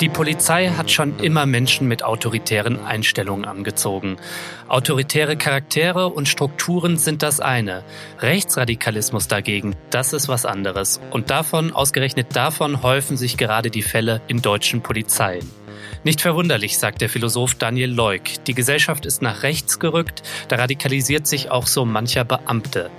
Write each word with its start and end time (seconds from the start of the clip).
Die 0.00 0.08
Polizei 0.08 0.68
hat 0.68 0.90
schon 0.90 1.18
immer 1.18 1.44
Menschen 1.44 1.86
mit 1.86 2.02
autoritären 2.02 2.82
Einstellungen 2.82 3.44
angezogen. 3.44 4.16
Autoritäre 4.66 5.36
Charaktere 5.36 6.08
und 6.08 6.26
Strukturen 6.26 6.96
sind 6.96 7.22
das 7.22 7.38
eine. 7.38 7.84
Rechtsradikalismus 8.18 9.28
dagegen, 9.28 9.76
das 9.90 10.14
ist 10.14 10.26
was 10.26 10.46
anderes. 10.46 11.02
Und 11.10 11.28
davon, 11.28 11.74
ausgerechnet 11.74 12.34
davon, 12.34 12.82
häufen 12.82 13.18
sich 13.18 13.36
gerade 13.36 13.70
die 13.70 13.82
Fälle 13.82 14.22
in 14.26 14.40
deutschen 14.40 14.80
Polizeien. 14.80 15.46
Nicht 16.02 16.22
verwunderlich, 16.22 16.78
sagt 16.78 17.02
der 17.02 17.10
Philosoph 17.10 17.56
Daniel 17.56 17.90
Leuk. 17.90 18.22
Die 18.46 18.54
Gesellschaft 18.54 19.04
ist 19.04 19.20
nach 19.20 19.42
rechts 19.42 19.78
gerückt, 19.78 20.22
da 20.48 20.56
radikalisiert 20.56 21.26
sich 21.26 21.50
auch 21.50 21.66
so 21.66 21.84
mancher 21.84 22.24
Beamte. 22.24 22.90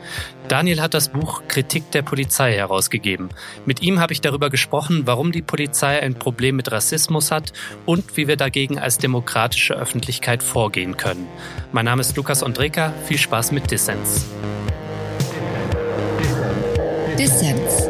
Daniel 0.48 0.82
hat 0.82 0.94
das 0.94 1.10
Buch 1.10 1.44
Kritik 1.48 1.90
der 1.92 2.04
Polizei 2.04 2.54
herausgegeben. 2.54 3.30
Mit 3.66 3.82
ihm 3.82 4.00
habe 4.00 4.14
ich 4.14 4.22
darüber 4.22 4.52
gesprochen, 4.52 5.04
warum 5.06 5.32
die 5.32 5.42
Polizei 5.42 6.00
ein 6.00 6.14
Problem 6.14 6.58
mit 6.58 6.72
Rassismus 6.72 7.32
hat 7.32 7.54
und 7.88 8.18
wie 8.18 8.28
wir 8.28 8.38
dagegen 8.38 8.78
als 8.78 9.00
demokratische 9.00 9.74
Öffentlichkeit 9.74 10.44
vorgehen 10.44 10.96
können. 10.96 11.28
Mein 11.72 11.86
Name 11.86 12.02
ist 12.02 12.16
Lukas 12.18 12.44
Ondreka. 12.44 12.94
Viel 13.06 13.18
Spaß 13.18 13.52
mit 13.52 13.72
Dissens. 13.72 14.26
Dissens, 17.18 17.90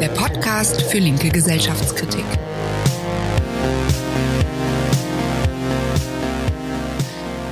der 0.00 0.08
Podcast 0.08 0.82
für 0.82 0.98
linke 0.98 1.30
Gesellschaftskritik. 1.30 2.24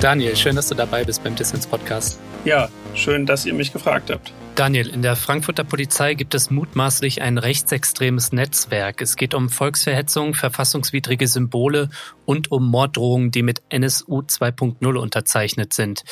Daniel, 0.05 0.35
schön, 0.35 0.55
dass 0.55 0.67
du 0.67 0.75
dabei 0.75 1.03
bist 1.03 1.23
beim 1.23 1.35
Dissens 1.35 1.65
Podcast. 1.65 2.19
Ja, 2.43 2.69
schön, 2.93 3.25
dass 3.25 3.43
ihr 3.47 3.55
mich 3.55 3.73
gefragt 3.73 4.11
habt. 4.11 4.31
Daniel, 4.53 4.87
in 4.87 5.01
der 5.01 5.15
Frankfurter 5.15 5.63
Polizei 5.63 6.13
gibt 6.13 6.35
es 6.35 6.51
mutmaßlich 6.51 7.23
ein 7.23 7.39
rechtsextremes 7.39 8.31
Netzwerk. 8.31 9.01
Es 9.01 9.15
geht 9.15 9.33
um 9.33 9.49
Volksverhetzung, 9.49 10.35
verfassungswidrige 10.35 11.27
Symbole 11.27 11.89
und 12.25 12.51
um 12.51 12.69
Morddrohungen, 12.69 13.31
die 13.31 13.41
mit 13.41 13.63
NSU 13.69 14.19
2.0 14.19 14.95
unterzeichnet 14.95 15.73
sind. 15.73 16.03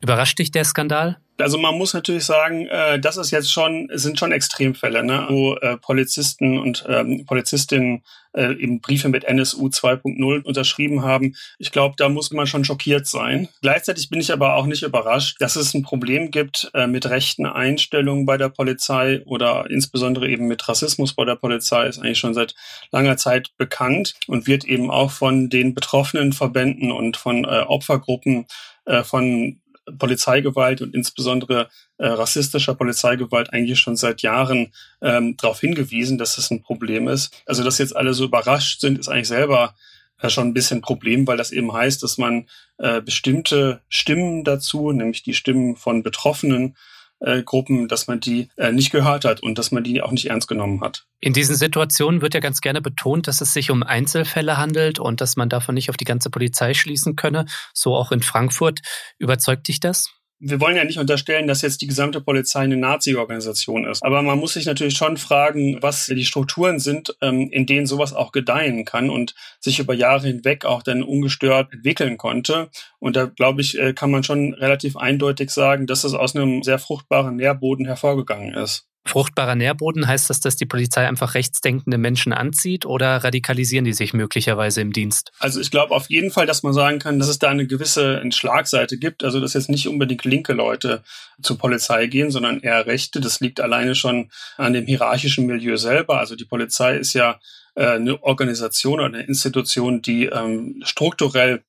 Überrascht 0.00 0.38
dich 0.38 0.50
der 0.50 0.64
Skandal? 0.64 1.18
Also 1.40 1.58
man 1.58 1.76
muss 1.76 1.94
natürlich 1.94 2.24
sagen, 2.24 2.66
äh, 2.66 2.98
das 2.98 3.16
ist 3.16 3.30
jetzt 3.30 3.50
schon, 3.50 3.88
sind 3.92 4.18
schon 4.18 4.32
Extremfälle, 4.32 5.02
ne? 5.02 5.26
wo 5.28 5.54
äh, 5.56 5.76
Polizisten 5.78 6.58
und 6.58 6.84
ähm, 6.88 7.24
Polizistinnen 7.26 8.02
äh, 8.32 8.52
eben 8.54 8.80
Briefe 8.80 9.08
mit 9.08 9.24
NSU 9.24 9.68
2.0 9.68 10.42
unterschrieben 10.42 11.02
haben. 11.02 11.34
Ich 11.58 11.72
glaube, 11.72 11.94
da 11.96 12.08
muss 12.08 12.30
man 12.30 12.46
schon 12.46 12.64
schockiert 12.64 13.06
sein. 13.06 13.48
Gleichzeitig 13.62 14.10
bin 14.10 14.20
ich 14.20 14.32
aber 14.32 14.54
auch 14.54 14.66
nicht 14.66 14.82
überrascht, 14.82 15.36
dass 15.40 15.56
es 15.56 15.74
ein 15.74 15.82
Problem 15.82 16.30
gibt 16.30 16.70
äh, 16.74 16.86
mit 16.86 17.08
rechten 17.08 17.46
Einstellungen 17.46 18.26
bei 18.26 18.36
der 18.36 18.50
Polizei 18.50 19.22
oder 19.24 19.66
insbesondere 19.70 20.28
eben 20.28 20.46
mit 20.46 20.68
Rassismus 20.68 21.14
bei 21.14 21.24
der 21.24 21.36
Polizei, 21.36 21.86
ist 21.86 21.98
eigentlich 21.98 22.18
schon 22.18 22.34
seit 22.34 22.54
langer 22.92 23.16
Zeit 23.16 23.50
bekannt 23.56 24.14
und 24.26 24.46
wird 24.46 24.64
eben 24.64 24.90
auch 24.90 25.10
von 25.10 25.48
den 25.48 25.74
betroffenen 25.74 26.32
Verbänden 26.32 26.92
und 26.92 27.16
von 27.16 27.44
äh, 27.44 27.64
Opfergruppen 27.66 28.46
äh, 28.84 29.02
von 29.02 29.60
Polizeigewalt 29.98 30.82
und 30.82 30.94
insbesondere 30.94 31.68
äh, 31.98 32.06
rassistischer 32.06 32.74
Polizeigewalt 32.74 33.52
eigentlich 33.52 33.78
schon 33.78 33.96
seit 33.96 34.22
Jahren 34.22 34.72
ähm, 35.02 35.36
darauf 35.36 35.60
hingewiesen, 35.60 36.18
dass 36.18 36.36
das 36.36 36.50
ein 36.50 36.62
Problem 36.62 37.08
ist. 37.08 37.42
Also, 37.46 37.64
dass 37.64 37.78
jetzt 37.78 37.96
alle 37.96 38.14
so 38.14 38.24
überrascht 38.24 38.80
sind, 38.80 38.98
ist 38.98 39.08
eigentlich 39.08 39.28
selber 39.28 39.74
äh, 40.20 40.28
schon 40.28 40.48
ein 40.48 40.54
bisschen 40.54 40.80
Problem, 40.80 41.26
weil 41.26 41.36
das 41.36 41.52
eben 41.52 41.72
heißt, 41.72 42.02
dass 42.02 42.18
man 42.18 42.46
äh, 42.78 43.00
bestimmte 43.00 43.80
Stimmen 43.88 44.44
dazu, 44.44 44.92
nämlich 44.92 45.22
die 45.22 45.34
Stimmen 45.34 45.76
von 45.76 46.02
Betroffenen, 46.02 46.76
äh, 47.20 47.42
Gruppen, 47.42 47.88
dass 47.88 48.06
man 48.06 48.20
die 48.20 48.48
äh, 48.56 48.72
nicht 48.72 48.90
gehört 48.90 49.24
hat 49.24 49.42
und 49.42 49.58
dass 49.58 49.70
man 49.70 49.84
die 49.84 50.02
auch 50.02 50.10
nicht 50.10 50.26
ernst 50.26 50.48
genommen 50.48 50.80
hat. 50.80 51.06
In 51.20 51.32
diesen 51.32 51.56
Situationen 51.56 52.22
wird 52.22 52.34
ja 52.34 52.40
ganz 52.40 52.60
gerne 52.60 52.80
betont, 52.80 53.28
dass 53.28 53.40
es 53.40 53.52
sich 53.52 53.70
um 53.70 53.82
Einzelfälle 53.82 54.56
handelt 54.56 54.98
und 54.98 55.20
dass 55.20 55.36
man 55.36 55.48
davon 55.48 55.74
nicht 55.74 55.90
auf 55.90 55.96
die 55.96 56.04
ganze 56.04 56.30
Polizei 56.30 56.74
schließen 56.74 57.16
könne. 57.16 57.46
So 57.74 57.94
auch 57.94 58.12
in 58.12 58.22
Frankfurt. 58.22 58.80
Überzeugt 59.18 59.68
dich 59.68 59.80
das? 59.80 60.19
Wir 60.40 60.58
wollen 60.60 60.76
ja 60.76 60.84
nicht 60.84 60.98
unterstellen, 60.98 61.46
dass 61.46 61.60
jetzt 61.60 61.82
die 61.82 61.86
gesamte 61.86 62.20
Polizei 62.20 62.60
eine 62.60 62.78
Nazi-Organisation 62.78 63.84
ist. 63.84 64.02
Aber 64.02 64.22
man 64.22 64.38
muss 64.38 64.54
sich 64.54 64.64
natürlich 64.64 64.96
schon 64.96 65.18
fragen, 65.18 65.78
was 65.82 66.06
die 66.06 66.24
Strukturen 66.24 66.78
sind, 66.78 67.14
ähm, 67.20 67.50
in 67.50 67.66
denen 67.66 67.86
sowas 67.86 68.14
auch 68.14 68.32
gedeihen 68.32 68.86
kann 68.86 69.10
und 69.10 69.34
sich 69.60 69.78
über 69.78 69.92
Jahre 69.92 70.26
hinweg 70.26 70.64
auch 70.64 70.82
dann 70.82 71.02
ungestört 71.02 71.72
entwickeln 71.72 72.16
konnte. 72.16 72.70
Und 72.98 73.16
da, 73.16 73.26
glaube 73.26 73.60
ich, 73.60 73.78
äh, 73.78 73.92
kann 73.92 74.10
man 74.10 74.24
schon 74.24 74.54
relativ 74.54 74.96
eindeutig 74.96 75.50
sagen, 75.50 75.86
dass 75.86 76.04
es 76.04 76.14
aus 76.14 76.34
einem 76.34 76.62
sehr 76.62 76.78
fruchtbaren 76.78 77.36
Nährboden 77.36 77.84
hervorgegangen 77.84 78.54
ist. 78.54 78.89
Fruchtbarer 79.06 79.54
Nährboden 79.54 80.06
heißt 80.06 80.28
das, 80.28 80.40
dass 80.40 80.56
die 80.56 80.66
Polizei 80.66 81.08
einfach 81.08 81.34
rechtsdenkende 81.34 81.96
Menschen 81.96 82.32
anzieht 82.32 82.84
oder 82.84 83.24
radikalisieren 83.24 83.84
die 83.84 83.94
sich 83.94 84.12
möglicherweise 84.12 84.82
im 84.82 84.92
Dienst? 84.92 85.32
Also 85.38 85.60
ich 85.60 85.70
glaube 85.70 85.94
auf 85.94 86.10
jeden 86.10 86.30
Fall, 86.30 86.46
dass 86.46 86.62
man 86.62 86.74
sagen 86.74 86.98
kann, 86.98 87.18
dass 87.18 87.28
es 87.28 87.38
da 87.38 87.48
eine 87.48 87.66
gewisse 87.66 88.22
Schlagseite 88.30 88.98
gibt. 88.98 89.24
Also 89.24 89.40
dass 89.40 89.54
jetzt 89.54 89.70
nicht 89.70 89.88
unbedingt 89.88 90.24
linke 90.24 90.52
Leute 90.52 91.02
zur 91.42 91.58
Polizei 91.58 92.06
gehen, 92.06 92.30
sondern 92.30 92.60
eher 92.60 92.86
rechte. 92.86 93.20
Das 93.20 93.40
liegt 93.40 93.60
alleine 93.60 93.94
schon 93.94 94.30
an 94.58 94.74
dem 94.74 94.86
hierarchischen 94.86 95.46
Milieu 95.46 95.76
selber. 95.76 96.18
Also 96.18 96.36
die 96.36 96.44
Polizei 96.44 96.96
ist 96.96 97.14
ja 97.14 97.40
äh, 97.74 97.86
eine 97.86 98.22
Organisation 98.22 98.94
oder 98.94 99.06
eine 99.06 99.22
Institution, 99.22 100.02
die 100.02 100.26
ähm, 100.26 100.82
strukturell 100.84 101.62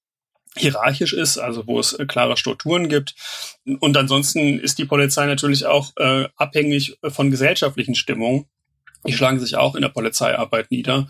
hierarchisch 0.57 1.13
ist, 1.13 1.37
also 1.37 1.65
wo 1.67 1.79
es 1.79 1.93
äh, 1.93 2.05
klare 2.05 2.37
Strukturen 2.37 2.89
gibt. 2.89 3.15
Und 3.79 3.95
ansonsten 3.95 4.59
ist 4.59 4.77
die 4.77 4.85
Polizei 4.85 5.25
natürlich 5.25 5.65
auch 5.65 5.91
äh, 5.97 6.27
abhängig 6.35 6.97
von 7.03 7.31
gesellschaftlichen 7.31 7.95
Stimmungen. 7.95 8.45
Die 9.07 9.13
schlagen 9.13 9.39
sich 9.39 9.55
auch 9.55 9.75
in 9.75 9.81
der 9.81 9.89
Polizeiarbeit 9.89 10.69
nieder. 10.69 11.07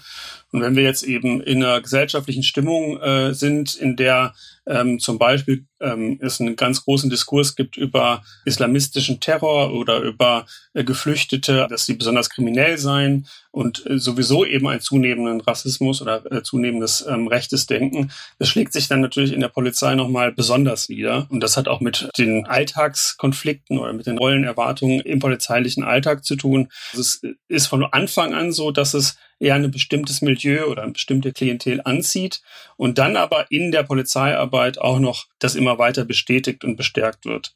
Und 0.52 0.62
wenn 0.62 0.76
wir 0.76 0.84
jetzt 0.84 1.04
eben 1.04 1.42
in 1.42 1.64
einer 1.64 1.82
gesellschaftlichen 1.82 2.44
Stimmung 2.44 3.02
äh, 3.02 3.34
sind, 3.34 3.76
in 3.76 3.98
der 3.98 4.34
ähm, 4.68 5.00
zum 5.00 5.18
Beispiel 5.18 5.66
ähm, 5.80 6.20
es 6.22 6.40
einen 6.40 6.56
ganz 6.56 6.84
großen 6.84 7.10
Diskurs 7.10 7.56
gibt 7.56 7.78
über 7.78 8.24
islamistischen 8.46 9.20
Terror 9.20 9.74
oder 9.74 10.00
über 10.00 10.46
äh, 10.74 10.84
Geflüchtete, 10.84 11.68
dass 11.70 11.86
sie 11.86 11.96
besonders 11.96 12.30
kriminell 12.30 12.78
seien 12.78 13.28
und 13.52 13.86
äh, 13.88 13.98
sowieso 13.98 14.46
eben 14.46 14.68
einen 14.68 14.82
zunehmenden 14.82 15.42
Rassismus 15.42 16.02
oder 16.02 16.32
äh, 16.32 16.44
zunehmendes 16.44 17.06
ähm, 17.08 17.28
rechtes 17.28 17.66
Denken. 17.66 18.12
Das 18.38 18.50
schlägt 18.50 18.74
sich 18.74 18.88
dann 18.88 19.02
natürlich 19.02 19.34
in 19.34 19.42
der 19.42 19.50
Polizei 19.50 19.96
nochmal 19.96 20.32
besonders 20.32 20.90
nieder. 20.90 21.28
Und 21.30 21.42
das 21.42 21.58
hat 21.58 21.68
auch 21.68 21.82
mit 21.82 22.10
den 22.18 22.46
Alltagskonflikten 22.46 23.80
oder 23.80 23.94
mit 23.94 24.06
den 24.06 24.18
Rollenerwartungen 24.18 25.00
im 25.02 25.20
polizeilichen 25.20 25.84
Alltag 25.84 26.24
zu 26.24 26.36
tun. 26.36 26.70
Also 26.92 27.02
es 27.02 27.22
ist 27.48 27.68
von 27.68 27.84
Anfang 27.84 28.34
an 28.34 28.52
so, 28.52 28.72
dass 28.72 28.94
es 28.94 29.18
eher 29.42 29.56
ein 29.56 29.72
bestimmtes 29.72 30.22
Milieu 30.22 30.66
oder 30.68 30.84
eine 30.84 30.92
bestimmte 30.92 31.34
Klientel 31.34 31.82
anzieht 31.84 32.42
und 32.78 32.98
dann 32.98 33.18
aber 33.18 33.48
in 33.50 33.72
der 33.72 33.84
Polizeiarbeit 33.84 34.80
auch 34.80 35.00
noch 35.00 35.26
das 35.40 35.56
immer 35.56 35.80
weiter 35.80 36.06
bestätigt 36.06 36.64
und 36.64 36.76
bestärkt 36.76 37.26
wird. 37.26 37.56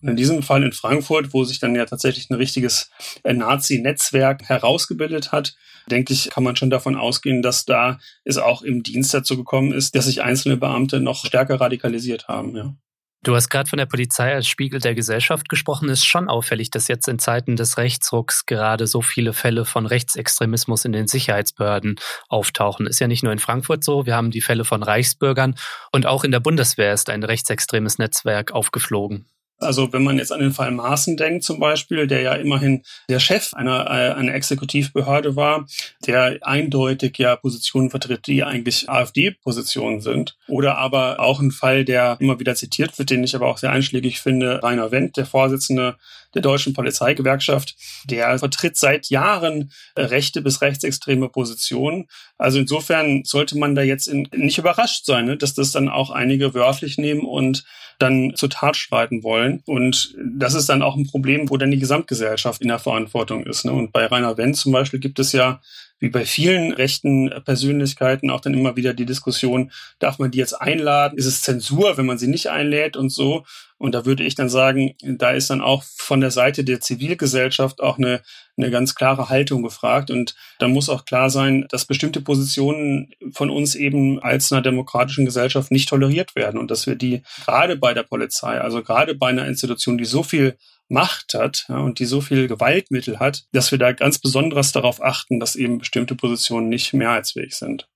Und 0.00 0.08
in 0.08 0.16
diesem 0.16 0.42
Fall 0.42 0.62
in 0.62 0.72
Frankfurt, 0.72 1.34
wo 1.34 1.44
sich 1.44 1.58
dann 1.58 1.74
ja 1.74 1.84
tatsächlich 1.84 2.30
ein 2.30 2.34
richtiges 2.34 2.90
äh, 3.22 3.34
Nazi-Netzwerk 3.34 4.48
herausgebildet 4.48 5.32
hat, 5.32 5.54
denke 5.90 6.12
ich, 6.12 6.30
kann 6.30 6.42
man 6.42 6.56
schon 6.56 6.70
davon 6.70 6.96
ausgehen, 6.96 7.42
dass 7.42 7.64
da 7.64 7.98
es 8.24 8.38
auch 8.38 8.62
im 8.62 8.82
Dienst 8.82 9.12
dazu 9.12 9.36
gekommen 9.36 9.72
ist, 9.72 9.94
dass 9.94 10.06
sich 10.06 10.22
einzelne 10.22 10.56
Beamte 10.56 11.00
noch 11.00 11.26
stärker 11.26 11.60
radikalisiert 11.60 12.28
haben. 12.28 12.56
Ja. 12.56 12.74
Du 13.22 13.34
hast 13.34 13.48
gerade 13.48 13.68
von 13.68 13.78
der 13.78 13.86
Polizei 13.86 14.34
als 14.34 14.46
Spiegel 14.46 14.78
der 14.78 14.94
Gesellschaft 14.94 15.48
gesprochen. 15.48 15.88
Es 15.88 16.00
ist 16.00 16.06
schon 16.06 16.28
auffällig, 16.28 16.70
dass 16.70 16.86
jetzt 16.86 17.08
in 17.08 17.18
Zeiten 17.18 17.56
des 17.56 17.76
Rechtsrucks 17.76 18.46
gerade 18.46 18.86
so 18.86 19.02
viele 19.02 19.32
Fälle 19.32 19.64
von 19.64 19.86
Rechtsextremismus 19.86 20.84
in 20.84 20.92
den 20.92 21.08
Sicherheitsbehörden 21.08 21.96
auftauchen. 22.28 22.86
Ist 22.86 23.00
ja 23.00 23.08
nicht 23.08 23.24
nur 23.24 23.32
in 23.32 23.40
Frankfurt 23.40 23.82
so. 23.82 24.06
Wir 24.06 24.14
haben 24.14 24.30
die 24.30 24.42
Fälle 24.42 24.64
von 24.64 24.82
Reichsbürgern 24.82 25.56
und 25.92 26.06
auch 26.06 26.22
in 26.22 26.30
der 26.30 26.40
Bundeswehr 26.40 26.92
ist 26.92 27.10
ein 27.10 27.24
rechtsextremes 27.24 27.98
Netzwerk 27.98 28.52
aufgeflogen. 28.52 29.26
Also 29.58 29.92
wenn 29.92 30.04
man 30.04 30.18
jetzt 30.18 30.32
an 30.32 30.40
den 30.40 30.52
Fall 30.52 30.70
Maaßen 30.70 31.16
denkt 31.16 31.44
zum 31.44 31.58
Beispiel, 31.58 32.06
der 32.06 32.20
ja 32.20 32.34
immerhin 32.34 32.82
der 33.08 33.20
Chef 33.20 33.54
einer, 33.54 33.86
äh, 33.86 34.12
einer 34.12 34.34
Exekutivbehörde 34.34 35.34
war, 35.34 35.66
der 36.06 36.38
eindeutig 36.42 37.16
ja 37.18 37.36
Positionen 37.36 37.90
vertritt, 37.90 38.26
die 38.26 38.44
eigentlich 38.44 38.90
AfD-Positionen 38.90 40.00
sind. 40.00 40.36
Oder 40.46 40.76
aber 40.76 41.20
auch 41.20 41.40
ein 41.40 41.52
Fall, 41.52 41.84
der 41.84 42.16
immer 42.20 42.38
wieder 42.38 42.54
zitiert 42.54 42.98
wird, 42.98 43.10
den 43.10 43.24
ich 43.24 43.34
aber 43.34 43.46
auch 43.46 43.58
sehr 43.58 43.72
einschlägig 43.72 44.20
finde, 44.20 44.62
Rainer 44.62 44.90
Wendt, 44.90 45.16
der 45.16 45.26
Vorsitzende 45.26 45.96
der 46.36 46.42
deutschen 46.42 46.74
Polizeigewerkschaft, 46.74 47.74
der 48.04 48.38
vertritt 48.38 48.76
seit 48.76 49.08
Jahren 49.08 49.72
äh, 49.96 50.02
rechte 50.02 50.42
bis 50.42 50.60
rechtsextreme 50.60 51.28
Positionen. 51.28 52.06
Also 52.38 52.58
insofern 52.58 53.24
sollte 53.24 53.58
man 53.58 53.74
da 53.74 53.82
jetzt 53.82 54.06
in, 54.06 54.28
nicht 54.34 54.58
überrascht 54.58 55.06
sein, 55.06 55.24
ne, 55.24 55.36
dass 55.36 55.54
das 55.54 55.72
dann 55.72 55.88
auch 55.88 56.10
einige 56.10 56.54
wörtlich 56.54 56.98
nehmen 56.98 57.22
und 57.22 57.64
dann 57.98 58.34
zur 58.34 58.50
Tat 58.50 58.76
schreiten 58.76 59.22
wollen. 59.22 59.62
Und 59.64 60.14
das 60.22 60.54
ist 60.54 60.68
dann 60.68 60.82
auch 60.82 60.96
ein 60.96 61.06
Problem, 61.06 61.48
wo 61.48 61.56
dann 61.56 61.70
die 61.70 61.78
Gesamtgesellschaft 61.78 62.60
in 62.60 62.68
der 62.68 62.78
Verantwortung 62.78 63.44
ist. 63.46 63.64
Ne? 63.64 63.72
Und 63.72 63.92
bei 63.92 64.06
Rainer 64.06 64.36
Wendt 64.36 64.56
zum 64.56 64.72
Beispiel 64.72 65.00
gibt 65.00 65.18
es 65.18 65.32
ja 65.32 65.60
wie 65.98 66.10
bei 66.10 66.24
vielen 66.24 66.72
rechten 66.72 67.30
Persönlichkeiten 67.44 68.30
auch 68.30 68.40
dann 68.40 68.54
immer 68.54 68.76
wieder 68.76 68.92
die 68.92 69.06
Diskussion, 69.06 69.72
darf 69.98 70.18
man 70.18 70.30
die 70.30 70.38
jetzt 70.38 70.60
einladen? 70.60 71.16
Ist 71.16 71.26
es 71.26 71.42
Zensur, 71.42 71.96
wenn 71.96 72.06
man 72.06 72.18
sie 72.18 72.28
nicht 72.28 72.48
einlädt 72.48 72.96
und 72.96 73.10
so? 73.10 73.44
Und 73.78 73.94
da 73.94 74.06
würde 74.06 74.24
ich 74.24 74.34
dann 74.34 74.48
sagen, 74.48 74.94
da 75.02 75.32
ist 75.32 75.50
dann 75.50 75.60
auch 75.60 75.82
von 75.82 76.20
der 76.20 76.30
Seite 76.30 76.64
der 76.64 76.80
Zivilgesellschaft 76.80 77.82
auch 77.82 77.98
eine, 77.98 78.22
eine 78.56 78.70
ganz 78.70 78.94
klare 78.94 79.28
Haltung 79.28 79.62
gefragt. 79.62 80.10
Und 80.10 80.34
da 80.58 80.68
muss 80.68 80.88
auch 80.88 81.04
klar 81.04 81.28
sein, 81.28 81.66
dass 81.70 81.84
bestimmte 81.84 82.22
Positionen 82.22 83.10
von 83.32 83.50
uns 83.50 83.74
eben 83.74 84.18
als 84.18 84.50
einer 84.50 84.62
demokratischen 84.62 85.26
Gesellschaft 85.26 85.70
nicht 85.70 85.88
toleriert 85.88 86.34
werden 86.34 86.58
und 86.58 86.70
dass 86.70 86.86
wir 86.86 86.94
die 86.94 87.22
gerade 87.44 87.76
bei 87.76 87.92
der 87.92 88.02
Polizei, 88.02 88.58
also 88.58 88.82
gerade 88.82 89.14
bei 89.14 89.28
einer 89.28 89.46
Institution, 89.46 89.98
die 89.98 90.06
so 90.06 90.22
viel 90.22 90.56
Macht 90.88 91.34
hat 91.34 91.66
ja, 91.68 91.78
und 91.78 91.98
die 91.98 92.04
so 92.04 92.20
viel 92.20 92.46
Gewaltmittel 92.46 93.18
hat, 93.18 93.44
dass 93.52 93.70
wir 93.70 93.78
da 93.78 93.92
ganz 93.92 94.18
besonders 94.18 94.72
darauf 94.72 95.02
achten, 95.02 95.40
dass 95.40 95.56
eben 95.56 95.78
bestimmte 95.78 96.14
Positionen 96.14 96.68
nicht 96.68 96.92
mehrheitsfähig 96.92 97.54
sind. 97.54 97.88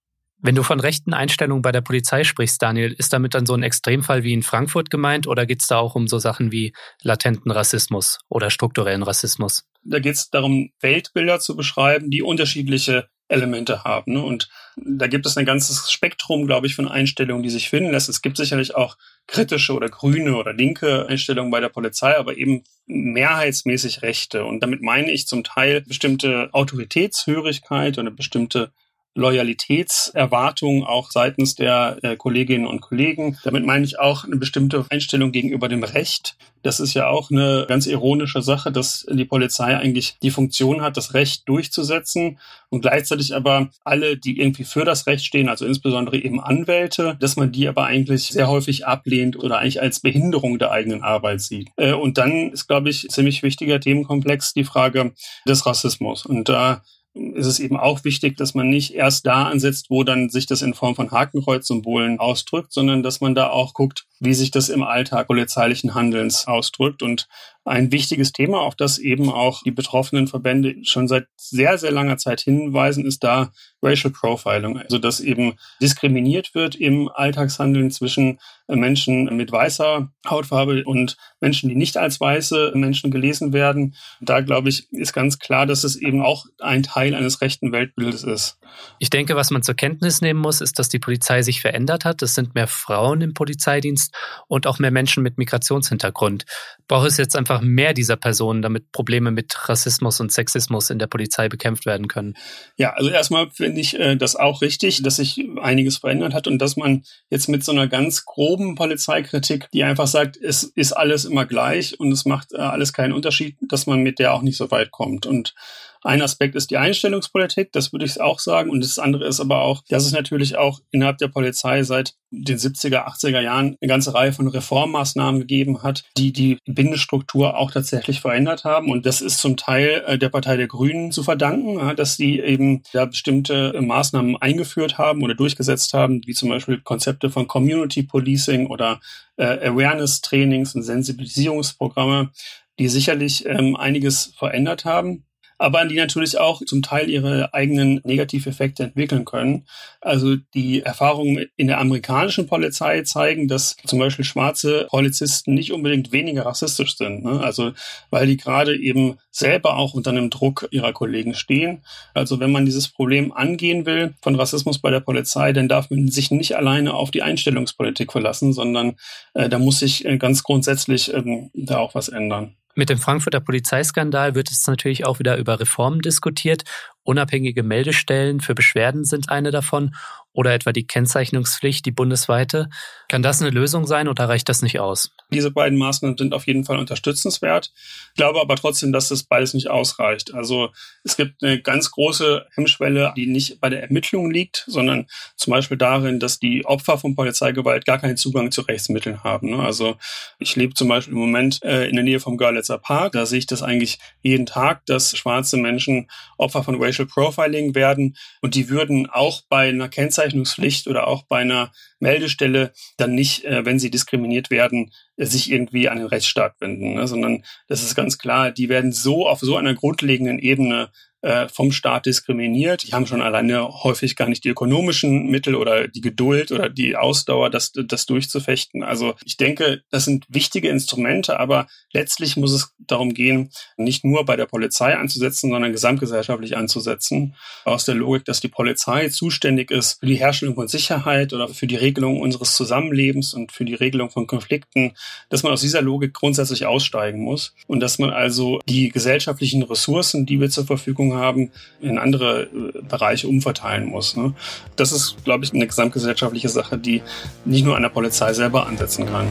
Wenn 0.43 0.55
du 0.55 0.63
von 0.63 0.81
rechten 0.81 1.13
Einstellungen 1.13 1.61
bei 1.61 1.71
der 1.71 1.83
Polizei 1.83 2.25
sprichst, 2.25 2.63
Daniel, 2.63 2.93
ist 2.93 3.13
damit 3.13 3.35
dann 3.35 3.45
so 3.45 3.53
ein 3.53 3.63
Extremfall 3.63 4.25
wie 4.25 4.33
in 4.33 4.43
Frankfurt 4.43 4.89
gemeint 4.89 5.27
oder 5.27 5.45
geht 5.45 5.61
es 5.61 5.67
da 5.67 5.79
auch 5.79 5.95
um 5.95 6.09
so 6.09 6.19
Sachen 6.19 6.51
wie 6.51 6.73
latenten 7.03 7.51
Rassismus 7.51 8.21
oder 8.29 8.49
strukturellen 8.49 9.03
Rassismus? 9.03 9.67
Da 9.85 9.99
geht 9.99 10.15
es 10.15 10.31
darum, 10.31 10.71
Weltbilder 10.81 11.41
zu 11.41 11.57
beschreiben, 11.57 12.11
die 12.11 12.23
unterschiedliche 12.23 13.09
Elemente 13.31 13.85
haben. 13.85 14.15
Ne? 14.15 14.23
Und 14.23 14.49
da 14.77 15.07
gibt 15.07 15.27
es 15.27 15.37
ein 15.37 15.45
ganzes 15.45 15.91
Spektrum, 15.91 16.47
glaube 16.47 16.67
ich, 16.67 16.75
von 16.75 16.89
Einstellungen, 16.89 17.43
die 17.43 17.51
sich 17.51 17.69
finden 17.69 17.93
lässt. 17.93 18.09
Es 18.09 18.23
gibt 18.23 18.37
sicherlich 18.37 18.75
auch 18.75 18.97
kritische 19.27 19.73
oder 19.73 19.89
grüne 19.89 20.37
oder 20.37 20.53
linke 20.53 21.07
Einstellungen 21.07 21.51
bei 21.51 21.61
der 21.61 21.69
Polizei, 21.69 22.17
aber 22.17 22.37
eben 22.37 22.65
mehrheitsmäßig 22.87 24.03
rechte. 24.03 24.45
Und 24.45 24.61
damit 24.61 24.83
meine 24.83 25.11
ich 25.13 25.27
zum 25.27 25.45
Teil 25.45 25.83
bestimmte 25.83 26.49
Autoritätshörigkeit 26.53 27.99
oder 27.99 28.11
bestimmte 28.11 28.73
Loyalitätserwartungen 29.15 30.85
auch 30.85 31.11
seitens 31.11 31.55
der 31.55 31.99
äh, 32.03 32.17
Kolleginnen 32.17 32.67
und 32.67 32.81
Kollegen. 32.81 33.39
Damit 33.43 33.67
meine 33.67 33.85
ich 33.85 33.99
auch 33.99 34.25
eine 34.25 34.37
bestimmte 34.37 34.87
Einstellung 34.89 35.33
gegenüber 35.33 35.69
dem 35.69 35.83
Recht. 35.83 36.37
Das 36.63 36.79
ist 36.79 36.95
ja 36.95 37.09
auch 37.09 37.31
eine 37.31 37.65
ganz 37.69 37.87
ironische 37.87 38.43
Sache, 38.43 38.71
dass 38.71 39.07
die 39.11 39.25
Polizei 39.25 39.77
eigentlich 39.77 40.17
die 40.23 40.31
Funktion 40.31 40.83
hat, 40.83 40.97
das 40.97 41.15
Recht 41.15 41.49
durchzusetzen 41.49 42.39
und 42.69 42.83
gleichzeitig 42.83 43.35
aber 43.35 43.71
alle, 43.83 44.19
die 44.19 44.39
irgendwie 44.39 44.65
für 44.65 44.85
das 44.85 45.07
Recht 45.07 45.25
stehen, 45.25 45.49
also 45.49 45.65
insbesondere 45.65 46.19
eben 46.19 46.39
Anwälte, 46.41 47.17
dass 47.19 47.37
man 47.37 47.51
die 47.51 47.67
aber 47.67 47.87
eigentlich 47.87 48.27
sehr 48.27 48.49
häufig 48.49 48.87
ablehnt 48.87 49.37
oder 49.39 49.59
eigentlich 49.59 49.81
als 49.81 50.01
Behinderung 50.01 50.59
der 50.59 50.71
eigenen 50.71 51.03
Arbeit 51.03 51.41
sieht. 51.41 51.71
Äh, 51.77 51.95
und 51.95 52.19
dann 52.19 52.53
ist, 52.53 52.69
glaube 52.69 52.91
ich, 52.91 53.09
ziemlich 53.09 53.43
wichtiger 53.43 53.81
Themenkomplex 53.81 54.53
die 54.53 54.65
Frage 54.65 55.13
des 55.49 55.65
Rassismus. 55.65 56.27
Und 56.27 56.49
da 56.51 56.83
ist 57.15 57.47
es 57.47 57.61
eben 57.61 57.77
auch 57.77 58.05
wichtig, 58.05 58.37
dass 58.37 58.55
man 58.55 58.69
nicht 58.69 58.95
erst 58.95 59.27
da 59.27 59.45
ansetzt, 59.45 59.91
wo 59.91 60.05
dann 60.05 60.29
sich 60.29 60.47
das 60.47 60.63
in 60.63 60.75
Form 60.75 60.95
von 60.95 61.11
Hakenkreuzsymbolen 61.11 62.21
ausdrückt, 62.21 62.73
sondern 62.73 63.03
dass 63.03 63.21
man 63.21 63.35
da 63.35 63.51
auch 63.51 63.75
guckt, 63.75 64.07
wie 64.21 64.35
sich 64.35 64.51
das 64.51 64.69
im 64.69 64.83
Alltag 64.83 65.27
polizeilichen 65.27 65.95
Handelns 65.95 66.47
ausdrückt. 66.47 67.03
Und 67.03 67.27
ein 67.65 67.91
wichtiges 67.91 68.33
Thema, 68.33 68.61
auf 68.61 68.75
das 68.75 68.99
eben 68.99 69.31
auch 69.31 69.63
die 69.63 69.71
betroffenen 69.71 70.29
Verbände 70.29 70.77
schon 70.83 71.09
seit 71.09 71.27
sehr, 71.37 71.79
sehr 71.79 71.91
langer 71.91 72.19
Zeit 72.19 72.41
hinweisen, 72.41 73.05
ist 73.05 73.25
da 73.25 73.51
Racial 73.83 74.13
Profiling. 74.13 74.79
Also, 74.79 74.99
dass 74.99 75.21
eben 75.21 75.55
diskriminiert 75.81 76.55
wird 76.55 76.75
im 76.75 77.09
Alltagshandeln 77.09 77.91
zwischen 77.91 78.39
Menschen 78.69 79.25
mit 79.37 79.51
weißer 79.51 80.11
Hautfarbe 80.29 80.85
und 80.85 81.17
Menschen, 81.41 81.69
die 81.69 81.77
nicht 81.77 81.97
als 81.97 82.21
weiße 82.21 82.73
Menschen 82.75 83.11
gelesen 83.11 83.53
werden. 83.53 83.95
Da, 84.21 84.41
glaube 84.41 84.69
ich, 84.69 84.91
ist 84.93 85.13
ganz 85.13 85.39
klar, 85.39 85.67
dass 85.67 85.85
es 85.85 85.97
eben 85.97 86.23
auch 86.23 86.47
ein 86.61 86.83
Teil 86.83 87.15
eines 87.15 87.41
rechten 87.41 87.73
Weltbildes 87.73 88.23
ist. 88.23 88.59
Ich 88.99 89.11
denke, 89.11 89.35
was 89.35 89.51
man 89.51 89.63
zur 89.63 89.75
Kenntnis 89.75 90.21
nehmen 90.21 90.41
muss, 90.41 90.61
ist, 90.61 90.79
dass 90.79 90.89
die 90.89 90.99
Polizei 90.99 91.43
sich 91.43 91.61
verändert 91.61 92.05
hat. 92.05 92.23
Es 92.23 92.35
sind 92.35 92.55
mehr 92.55 92.69
Frauen 92.69 93.21
im 93.23 93.35
Polizeidienst 93.35 94.10
und 94.49 94.67
auch 94.67 94.79
mehr 94.79 94.91
Menschen 94.91 95.23
mit 95.23 95.39
Migrationshintergrund. 95.39 96.45
Braucht 96.89 97.07
es 97.07 97.17
jetzt 97.17 97.37
einfach 97.37 97.61
mehr 97.61 97.95
dieser 97.95 98.17
Personen, 98.17 98.63
damit 98.63 98.93
Probleme 98.93 99.31
mit 99.31 99.69
Rassismus 99.69 100.21
und 100.21 100.33
Sexismus 100.33 100.91
in 100.91 100.99
der 100.99 101.07
Polizei 101.07 101.49
bekämpft 101.49 101.87
werden 101.87 102.09
können? 102.09 102.35
Ja, 102.77 102.93
also 102.95 103.11
erstmal 103.11 103.51
finde 103.51 103.81
ich 103.81 103.99
äh, 103.99 104.17
das 104.17 104.37
auch 104.37 104.63
richtig, 104.63 105.03
dass 105.03 105.17
sich 105.17 105.45
einiges 105.61 105.99
verändert 105.99 106.35
hat 106.35 106.47
und 106.47 106.59
dass 106.59 106.77
man 106.77 107.05
jetzt 107.31 107.49
mit 107.49 107.65
so 107.65 107.73
einer 107.73 107.89
ganz 107.89 108.25
groben 108.25 108.75
Polizeikritik, 108.75 109.69
die 109.73 109.85
einfach 109.85 110.07
sagt, 110.07 110.37
es 110.37 110.65
ist 110.65 110.93
alles 110.93 111.25
immer 111.25 111.47
gleich 111.47 111.99
und 111.99 112.13
es 112.13 112.25
macht 112.25 112.53
äh, 112.53 112.59
alles 112.59 112.93
keinen 112.93 113.13
Unterschied, 113.13 113.57
dass 113.61 113.87
man 113.87 114.01
mit 114.01 114.19
der 114.19 114.35
auch 114.35 114.43
nicht 114.43 114.57
so 114.57 114.71
weit 114.71 114.91
kommt. 114.91 115.27
Und 115.27 115.55
ein 116.03 116.23
Aspekt 116.23 116.55
ist 116.55 116.71
die 116.71 116.79
Einstellungspolitik, 116.79 117.73
das 117.73 117.93
würde 117.93 118.07
ich 118.07 118.21
auch 118.21 118.39
sagen. 118.39 118.71
Und 118.71 118.83
das 118.83 118.99
andere 118.99 119.27
ist 119.27 119.41
aber 119.41 119.63
auch, 119.63 119.83
dass 119.89 120.07
es 120.07 120.13
natürlich 120.13 120.57
auch 120.57 120.81
innerhalb 120.91 121.19
der 121.19 121.29
Polizei 121.29 121.83
seit 121.83 122.15
den 122.31 122.57
70er, 122.57 123.07
80er 123.07 123.41
Jahren 123.41 123.77
eine 123.81 123.89
ganze 123.89 124.15
Reihe 124.15 124.33
von 124.33 124.49
Reformmaßnahmen 124.49 125.41
gegeben 125.41 125.83
hat, 125.83 126.05
die 126.17 126.33
die 126.33 126.59
Bindestruktur 126.65 127.57
auch 127.57 127.71
tatsächlich 127.71 128.21
verändert 128.21 128.65
haben. 128.65 128.91
Und 128.91 129.05
das 129.05 129.21
ist 129.21 129.41
zum 129.41 129.57
Teil 129.57 130.03
äh, 130.07 130.19
der 130.19 130.31
Partei 130.31 130.57
der 130.57 130.69
Grünen 130.69 131.13
zu 131.13 131.23
verdanken, 131.23 131.97
dass 131.97 132.17
sie 132.17 132.39
eben 132.41 132.83
da 132.93 133.05
bestimmte 133.05 133.79
Maßnahmen 133.79 134.37
eingeführt 134.37 134.97
haben 134.97 135.23
oder 135.23 135.35
durchgesetzt 135.35 135.93
haben, 135.93 136.23
wie 136.25 136.35
zum 136.35 136.49
Beispiel 136.49 136.81
Konzepte 136.81 137.29
von 137.31 137.47
Community 137.47 138.05
Policing 138.05 138.69
oder 138.69 139.01
äh, 139.37 139.69
Awareness-Trainings 139.69 140.75
und 140.75 140.83
Sensibilisierungsprogramme, 140.83 142.31
die 142.79 142.89
sicherlich 142.89 143.45
ähm, 143.45 143.77
einiges 143.77 144.33
verändert 144.39 144.87
haben 144.87 145.25
aber 145.61 145.85
die 145.85 145.97
natürlich 145.97 146.39
auch 146.39 146.63
zum 146.65 146.81
Teil 146.81 147.11
ihre 147.11 147.53
eigenen 147.53 148.01
Negativeffekte 148.03 148.85
entwickeln 148.85 149.27
können. 149.27 149.67
Also 150.01 150.37
die 150.55 150.81
Erfahrungen 150.81 151.49
in 151.57 151.67
der 151.67 151.79
amerikanischen 151.81 152.47
Polizei 152.47 153.03
zeigen, 153.03 153.47
dass 153.47 153.77
zum 153.85 153.99
Beispiel 153.99 154.25
schwarze 154.25 154.87
Polizisten 154.89 155.53
nicht 155.53 155.73
unbedingt 155.73 156.13
weniger 156.13 156.47
rassistisch 156.47 156.97
sind. 156.97 157.25
Ne? 157.25 157.41
Also 157.41 157.73
weil 158.09 158.27
die 158.27 158.39
gerade 158.39 158.75
eben 158.75 159.19
selber 159.31 159.77
auch 159.77 159.93
unter 159.93 160.13
einem 160.13 160.31
Druck 160.31 160.67
ihrer 160.71 160.95
Kollegen 160.95 161.35
stehen. 161.35 161.85
Also 162.15 162.41
wenn 162.41 162.53
man 162.53 162.65
dieses 162.65 162.89
Problem 162.89 163.31
angehen 163.31 163.85
will 163.85 164.15
von 164.23 164.37
Rassismus 164.37 164.79
bei 164.79 164.91
der 164.91 165.01
Polizei, 165.01 165.53
dann 165.53 165.69
darf 165.69 165.91
man 165.91 166.09
sich 166.09 166.31
nicht 166.31 166.57
alleine 166.57 166.95
auf 166.95 167.11
die 167.11 167.21
Einstellungspolitik 167.21 168.13
verlassen, 168.13 168.55
sondern 168.55 168.97
äh, 169.35 169.51
da 169.51 169.59
muss 169.59 169.81
sich 169.81 170.07
äh, 170.07 170.17
ganz 170.17 170.43
grundsätzlich 170.43 171.13
ähm, 171.13 171.51
da 171.53 171.77
auch 171.77 171.95
was 171.95 172.09
ändern. 172.09 172.57
Mit 172.75 172.89
dem 172.89 172.99
Frankfurter 172.99 173.41
Polizeiskandal 173.41 174.35
wird 174.35 174.51
es 174.51 174.67
natürlich 174.67 175.05
auch 175.05 175.19
wieder 175.19 175.37
über 175.37 175.59
Reformen 175.59 176.01
diskutiert. 176.01 176.65
Unabhängige 177.03 177.63
Meldestellen 177.63 178.41
für 178.41 178.55
Beschwerden 178.55 179.05
sind 179.05 179.31
eine 179.31 179.51
davon 179.51 179.95
oder 180.33 180.55
etwa 180.55 180.73
die 180.73 180.87
Kennzeichnungspflicht, 180.87 181.85
die 181.85 181.91
bundesweite. 181.91 182.69
Kann 183.09 183.23
das 183.23 183.41
eine 183.41 183.51
Lösung 183.51 183.87
sein 183.87 184.07
oder 184.07 184.29
reicht 184.29 184.49
das 184.49 184.63
nicht 184.63 184.79
aus? 184.79 185.11
Diese 185.33 185.51
beiden 185.51 185.77
Maßnahmen 185.79 186.17
sind 186.17 186.35
auf 186.35 186.47
jeden 186.47 186.65
Fall 186.65 186.79
unterstützenswert. 186.79 187.73
Ich 188.11 188.15
glaube 188.15 188.41
aber 188.41 188.55
trotzdem, 188.55 188.93
dass 188.93 189.09
das 189.09 189.25
beides 189.25 189.55
nicht 189.55 189.69
ausreicht. 189.69 190.33
Also 190.33 190.71
es 191.03 191.17
gibt 191.17 191.43
eine 191.43 191.61
ganz 191.61 191.91
große 191.91 192.47
Hemmschwelle, 192.55 193.13
die 193.17 193.27
nicht 193.27 193.61
bei 193.61 193.71
der 193.71 193.83
Ermittlung 193.83 194.31
liegt, 194.31 194.65
sondern 194.69 195.07
zum 195.37 195.51
Beispiel 195.51 195.77
darin, 195.77 196.21
dass 196.21 196.39
die 196.39 196.65
Opfer 196.65 196.99
von 196.99 197.17
Polizeigewalt 197.17 197.85
gar 197.85 197.99
keinen 197.99 198.17
Zugang 198.17 198.53
zu 198.53 198.63
Rechtsmitteln 198.63 199.25
haben. 199.25 199.51
Ne? 199.51 199.63
Also 199.63 199.97
ich 200.39 200.55
lebe 200.55 200.75
zum 200.75 200.89
Beispiel 200.89 201.15
im 201.15 201.21
Moment 201.21 201.61
äh, 201.65 201.89
in 201.89 201.97
der 201.97 202.05
Nähe 202.05 202.21
vom 202.21 202.37
Görlitzer 202.37 202.79
Park. 202.79 203.13
Da 203.13 203.27
sehe 203.27 203.41
ich 203.41 203.47
das 203.47 203.63
eigentlich 203.63 203.99
jeden 204.23 204.47
Tag, 204.47 204.87
dass 204.87 205.17
schwarze 205.17 205.57
Menschen 205.57 206.09
Opfer 206.39 206.63
von 206.63 206.77
Racial 206.91 207.09
Profiling 207.09 207.75
werden 207.75 208.17
und 208.43 208.55
die 208.55 208.69
würden 208.69 209.09
auch 209.09 209.43
bei 209.49 209.69
einer 209.69 209.89
Kennzeichnung 209.89 210.11
Kennzeichnungspflicht 210.11 210.89
oder 210.89 211.07
auch 211.07 211.25
bei 211.25 211.39
einer 211.39 211.73
Meldestelle 211.99 212.73
dann 212.97 213.15
nicht, 213.15 213.45
äh, 213.45 213.65
wenn 213.65 213.79
sie 213.79 213.91
diskriminiert 213.91 214.51
werden, 214.51 214.93
äh, 215.17 215.27
sich 215.27 215.51
irgendwie 215.51 215.89
an 215.89 215.99
den 215.99 216.07
Rechtsstaat 216.07 216.61
wenden, 216.61 216.95
ne? 216.95 217.07
sondern 217.07 217.45
das 217.69 217.83
ist 217.83 217.95
ganz 217.95 218.19
klar, 218.19 218.51
die 218.51 218.69
werden 218.69 218.93
so 218.93 219.29
auf 219.29 219.41
so 219.41 219.57
einer 219.57 219.75
grundlegenden 219.75 220.39
Ebene 220.39 220.91
äh, 221.23 221.49
vom 221.49 221.73
Staat 221.73 222.07
diskriminiert. 222.07 222.87
Die 222.87 222.93
haben 222.93 223.07
schon 223.07 223.23
alleine 223.23 223.69
häufig 223.83 224.17
gar 224.17 224.29
nicht 224.29 224.45
die 224.45 224.49
ökonomischen 224.49 225.31
Mittel 225.31 225.55
oder 225.55 225.89
die 225.89 226.01
Geduld 226.01 226.53
oder 226.53 226.69
die 226.69 226.97
Ausdauer, 226.97 227.51
das, 227.51 227.73
das 227.73 228.07
durchzufechten. 228.07 228.83
Also 228.83 229.15
ich 229.25 229.37
denke, 229.37 229.83
das 229.91 230.05
sind 230.05 230.27
wichtige 230.29 230.69
Instrumente, 230.69 231.39
aber 231.39 231.67
letztlich 231.93 232.37
muss 232.37 232.53
es 232.53 232.75
darum 232.79 233.15
gehen, 233.15 233.51
nicht 233.77 234.05
nur 234.05 234.25
bei 234.25 234.37
der 234.37 234.47
Polizei 234.47 234.97
anzusetzen, 234.97 235.51
sondern 235.51 235.73
gesamtgesellschaftlich 235.73 236.57
anzusetzen. 236.57 237.35
Aus 237.65 237.85
der 237.85 237.95
Logik, 237.95 238.25
dass 238.25 238.41
die 238.41 238.49
Polizei 238.49 239.09
zuständig 239.09 239.71
ist 239.71 240.01
für 240.01 240.07
die 240.07 240.17
Herstellung 240.17 240.55
von 240.55 240.69
Sicherheit 240.69 241.33
oder 241.33 241.49
für 241.49 241.67
die 241.67 241.77
Regelung 241.77 242.21
unseres 242.21 242.55
Zusammenlebens 242.55 243.35
und 243.35 243.53
für 243.53 243.65
die 243.65 243.75
Regelung 243.75 244.11
von 244.11 244.27
Konflikten, 244.27 244.93
dass 245.29 245.43
man 245.43 245.53
aus 245.53 245.61
dieser 245.61 245.83
Logik 245.83 246.15
grundsätzlich 246.15 246.67
aussteigen 246.67 247.21
muss 247.21 247.55
und 247.67 247.81
dass 247.81 247.99
man 247.99 248.11
also 248.11 248.61
die 248.67 248.89
gesellschaftlichen 248.89 249.63
Ressourcen, 249.63 250.27
die 250.27 250.41
wir 250.41 250.51
zur 250.51 250.67
Verfügung 250.67 251.10
Verfügung 251.11 251.17
haben, 251.17 251.51
in 251.81 251.99
andere 251.99 252.43
äh, 252.43 252.83
Bereiche 252.83 253.29
umverteilen 253.29 253.87
muss. 253.87 254.17
Ne? 254.17 254.35
Das 254.77 254.93
ist, 254.93 255.17
glaube 255.25 255.45
ich, 255.45 255.53
eine 255.53 255.67
gesamtgesellschaftliche 255.67 256.49
Sache, 256.49 256.79
die 256.79 257.03
nicht 257.45 257.65
nur 257.65 257.77
an 257.77 257.83
der 257.83 257.91
Polizei 257.91 258.33
selber 258.33 258.67
ansetzen 258.67 259.07
kann. 259.07 259.27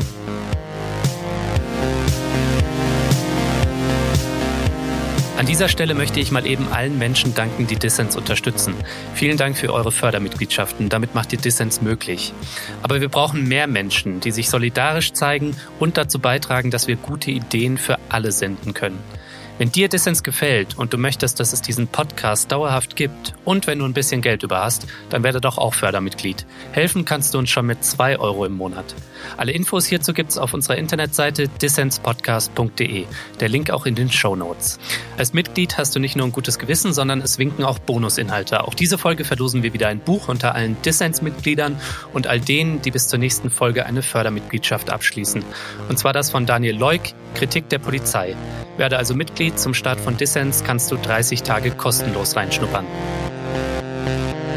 An 5.37 5.45
dieser 5.45 5.69
Stelle 5.69 5.93
möchte 5.93 6.19
ich 6.19 6.31
mal 6.31 6.45
eben 6.45 6.67
allen 6.67 6.99
Menschen 6.99 7.33
danken, 7.33 7.65
die 7.65 7.77
Dissens 7.77 8.17
unterstützen. 8.17 8.73
Vielen 9.13 9.37
Dank 9.37 9.57
für 9.57 9.71
eure 9.71 9.91
Fördermitgliedschaften, 9.91 10.89
damit 10.89 11.15
macht 11.15 11.31
ihr 11.31 11.39
Dissens 11.39 11.81
möglich. 11.81 12.33
Aber 12.83 12.99
wir 12.99 13.07
brauchen 13.07 13.47
mehr 13.47 13.65
Menschen, 13.65 14.19
die 14.19 14.31
sich 14.31 14.49
solidarisch 14.49 15.13
zeigen 15.13 15.55
und 15.79 15.95
dazu 15.95 16.19
beitragen, 16.19 16.71
dass 16.71 16.87
wir 16.87 16.97
gute 16.97 17.31
Ideen 17.31 17.77
für 17.77 17.97
alle 18.09 18.33
senden 18.33 18.73
können. 18.73 18.99
Wenn 19.59 19.73
dir 19.73 19.89
Dissens 19.89 20.23
gefällt 20.23 20.77
und 20.77 20.93
du 20.93 20.97
möchtest, 20.97 21.41
dass 21.41 21.51
es 21.51 21.61
diesen 21.61 21.89
Podcast 21.89 22.49
dauerhaft 22.49 22.95
gibt 22.95 23.33
und 23.43 23.67
wenn 23.67 23.79
du 23.79 23.85
ein 23.85 23.93
bisschen 23.93 24.21
Geld 24.21 24.41
über 24.41 24.63
hast, 24.63 24.87
dann 25.09 25.21
werde 25.21 25.41
doch 25.41 25.57
auch 25.57 25.73
Fördermitglied. 25.73 26.45
Helfen 26.71 27.03
kannst 27.03 27.33
du 27.33 27.39
uns 27.39 27.49
schon 27.49 27.65
mit 27.65 27.83
zwei 27.83 28.17
Euro 28.17 28.45
im 28.45 28.53
Monat. 28.53 28.95
Alle 29.37 29.51
Infos 29.51 29.85
hierzu 29.85 30.13
gibt's 30.13 30.37
auf 30.37 30.53
unserer 30.53 30.77
Internetseite 30.77 31.47
dissenspodcast.de. 31.47 33.05
Der 33.39 33.49
Link 33.49 33.71
auch 33.71 33.85
in 33.85 33.95
den 33.95 34.11
Show 34.11 34.35
Notes. 34.35 34.79
Als 35.17 35.33
Mitglied 35.33 35.77
hast 35.77 35.95
du 35.95 35.99
nicht 35.99 36.15
nur 36.15 36.25
ein 36.25 36.31
gutes 36.31 36.59
Gewissen, 36.59 36.93
sondern 36.93 37.21
es 37.21 37.37
winken 37.39 37.63
auch 37.63 37.79
Bonusinhalte. 37.79 38.63
Auch 38.63 38.73
diese 38.73 38.97
Folge 38.97 39.25
verlosen 39.25 39.63
wir 39.63 39.73
wieder 39.73 39.87
ein 39.87 39.99
Buch 39.99 40.27
unter 40.27 40.55
allen 40.55 40.81
Dissens-Mitgliedern 40.81 41.79
und 42.13 42.27
all 42.27 42.39
denen, 42.39 42.81
die 42.81 42.91
bis 42.91 43.07
zur 43.07 43.19
nächsten 43.19 43.49
Folge 43.49 43.85
eine 43.85 44.01
Fördermitgliedschaft 44.01 44.89
abschließen. 44.89 45.43
Und 45.87 45.99
zwar 45.99 46.13
das 46.13 46.29
von 46.29 46.45
Daniel 46.45 46.77
Leuk, 46.77 47.01
Kritik 47.35 47.69
der 47.69 47.79
Polizei. 47.79 48.35
Werde 48.77 48.97
also 48.97 49.13
Mitglied. 49.13 49.59
Zum 49.59 49.73
Start 49.73 49.99
von 49.99 50.17
Dissens 50.17 50.63
kannst 50.63 50.91
du 50.91 50.95
30 50.95 51.43
Tage 51.43 51.71
kostenlos 51.71 52.35
reinschnuppern. 52.35 52.85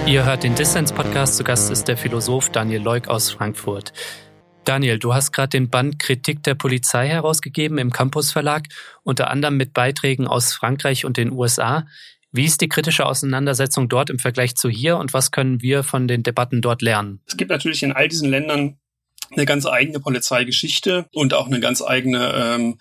Ihr 0.06 0.24
hört 0.24 0.42
den 0.42 0.54
Dissens-Podcast. 0.54 1.36
Zu 1.36 1.44
Gast 1.44 1.70
ist 1.70 1.86
der 1.88 1.96
Philosoph 1.96 2.50
Daniel 2.50 2.82
Leuk 2.82 3.08
aus 3.08 3.30
Frankfurt. 3.30 3.92
Daniel, 4.64 4.98
du 4.98 5.12
hast 5.12 5.32
gerade 5.32 5.48
den 5.48 5.70
Band 5.70 5.98
Kritik 5.98 6.44
der 6.44 6.54
Polizei 6.54 7.08
herausgegeben 7.08 7.78
im 7.78 7.90
Campus 7.90 8.30
Verlag, 8.30 8.68
unter 9.02 9.28
anderem 9.28 9.56
mit 9.56 9.74
Beiträgen 9.74 10.28
aus 10.28 10.52
Frankreich 10.52 11.04
und 11.04 11.16
den 11.16 11.32
USA. 11.32 11.86
Wie 12.30 12.44
ist 12.44 12.60
die 12.60 12.68
kritische 12.68 13.04
Auseinandersetzung 13.04 13.88
dort 13.88 14.08
im 14.08 14.20
Vergleich 14.20 14.54
zu 14.54 14.70
hier 14.70 14.98
und 14.98 15.12
was 15.12 15.32
können 15.32 15.60
wir 15.62 15.82
von 15.82 16.06
den 16.06 16.22
Debatten 16.22 16.62
dort 16.62 16.80
lernen? 16.80 17.20
Es 17.26 17.36
gibt 17.36 17.50
natürlich 17.50 17.82
in 17.82 17.92
all 17.92 18.08
diesen 18.08 18.30
Ländern 18.30 18.78
eine 19.32 19.46
ganz 19.46 19.66
eigene 19.66 19.98
Polizeigeschichte 19.98 21.06
und 21.12 21.34
auch 21.34 21.46
eine 21.46 21.58
ganz 21.58 21.82
eigene 21.82 22.32
ähm, 22.34 22.78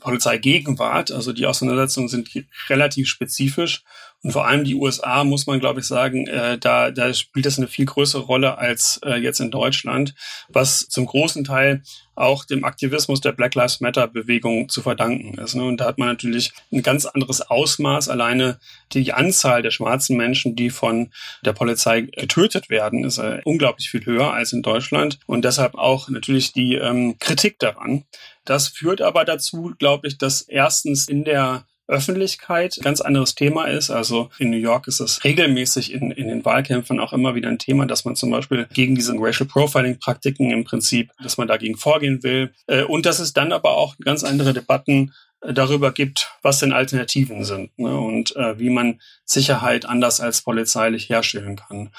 Polizeigegenwart. 0.00 1.12
Also 1.12 1.32
die 1.32 1.46
Auseinandersetzungen 1.46 2.08
sind 2.08 2.30
relativ 2.68 3.08
spezifisch. 3.08 3.84
Und 4.22 4.32
vor 4.32 4.46
allem 4.46 4.64
die 4.64 4.74
USA, 4.74 5.24
muss 5.24 5.46
man, 5.46 5.60
glaube 5.60 5.80
ich, 5.80 5.86
sagen, 5.86 6.26
äh, 6.26 6.58
da, 6.58 6.90
da 6.90 7.12
spielt 7.14 7.46
das 7.46 7.58
eine 7.58 7.68
viel 7.68 7.86
größere 7.86 8.22
Rolle 8.22 8.58
als 8.58 9.00
äh, 9.04 9.14
jetzt 9.14 9.40
in 9.40 9.50
Deutschland, 9.50 10.14
was 10.48 10.88
zum 10.88 11.06
großen 11.06 11.44
Teil 11.44 11.82
auch 12.20 12.44
dem 12.44 12.64
Aktivismus 12.64 13.22
der 13.22 13.32
Black 13.32 13.54
Lives 13.54 13.80
Matter 13.80 14.06
Bewegung 14.06 14.68
zu 14.68 14.82
verdanken 14.82 15.38
ist. 15.38 15.54
Ne? 15.54 15.64
Und 15.64 15.78
da 15.78 15.86
hat 15.86 15.96
man 15.96 16.08
natürlich 16.08 16.52
ein 16.70 16.82
ganz 16.82 17.06
anderes 17.06 17.40
Ausmaß. 17.40 18.10
Alleine 18.10 18.58
die 18.92 19.12
Anzahl 19.14 19.62
der 19.62 19.70
schwarzen 19.70 20.18
Menschen, 20.18 20.54
die 20.54 20.68
von 20.68 21.10
der 21.42 21.54
Polizei 21.54 22.02
getötet 22.02 22.68
werden, 22.68 23.04
ist 23.04 23.16
äh, 23.16 23.40
unglaublich 23.44 23.88
viel 23.88 24.04
höher 24.04 24.34
als 24.34 24.52
in 24.52 24.60
Deutschland. 24.60 25.18
Und 25.26 25.46
deshalb 25.46 25.76
auch 25.76 26.10
natürlich 26.10 26.52
die 26.52 26.74
ähm, 26.74 27.18
Kritik 27.18 27.58
daran. 27.58 28.04
Das 28.44 28.68
führt 28.68 29.00
aber 29.00 29.24
dazu, 29.24 29.72
glaube 29.78 30.08
ich, 30.08 30.18
dass 30.18 30.42
erstens 30.42 31.08
in 31.08 31.24
der 31.24 31.64
Öffentlichkeit 31.90 32.78
ganz 32.82 33.00
anderes 33.00 33.34
Thema 33.34 33.64
ist. 33.64 33.90
Also 33.90 34.30
in 34.38 34.50
New 34.50 34.56
York 34.56 34.86
ist 34.88 35.00
es 35.00 35.24
regelmäßig 35.24 35.92
in, 35.92 36.10
in 36.10 36.28
den 36.28 36.44
Wahlkämpfen 36.44 37.00
auch 37.00 37.12
immer 37.12 37.34
wieder 37.34 37.48
ein 37.48 37.58
Thema, 37.58 37.86
dass 37.86 38.04
man 38.04 38.16
zum 38.16 38.30
Beispiel 38.30 38.66
gegen 38.72 38.94
diese 38.94 39.14
Racial 39.16 39.48
Profiling 39.48 39.98
Praktiken 39.98 40.50
im 40.50 40.64
Prinzip, 40.64 41.10
dass 41.22 41.36
man 41.36 41.48
dagegen 41.48 41.76
vorgehen 41.76 42.22
will. 42.22 42.52
Äh, 42.66 42.84
und 42.84 43.06
dass 43.06 43.18
es 43.18 43.32
dann 43.32 43.52
aber 43.52 43.76
auch 43.76 43.96
ganz 43.98 44.24
andere 44.24 44.54
Debatten 44.54 45.12
äh, 45.42 45.52
darüber 45.52 45.92
gibt, 45.92 46.30
was 46.42 46.60
denn 46.60 46.72
Alternativen 46.72 47.44
sind 47.44 47.76
ne, 47.78 47.98
und 47.98 48.34
äh, 48.36 48.58
wie 48.58 48.70
man 48.70 49.00
Sicherheit 49.24 49.84
anders 49.84 50.20
als 50.20 50.42
polizeilich 50.42 51.08
herstellen 51.08 51.56
kann. 51.56 51.90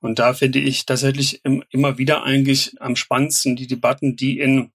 Und 0.00 0.18
da 0.18 0.34
finde 0.34 0.58
ich 0.58 0.84
tatsächlich 0.84 1.40
immer 1.70 1.96
wieder 1.96 2.24
eigentlich 2.24 2.74
am 2.80 2.94
spannendsten 2.94 3.56
die 3.56 3.66
Debatten, 3.66 4.16
die 4.16 4.38
in 4.38 4.70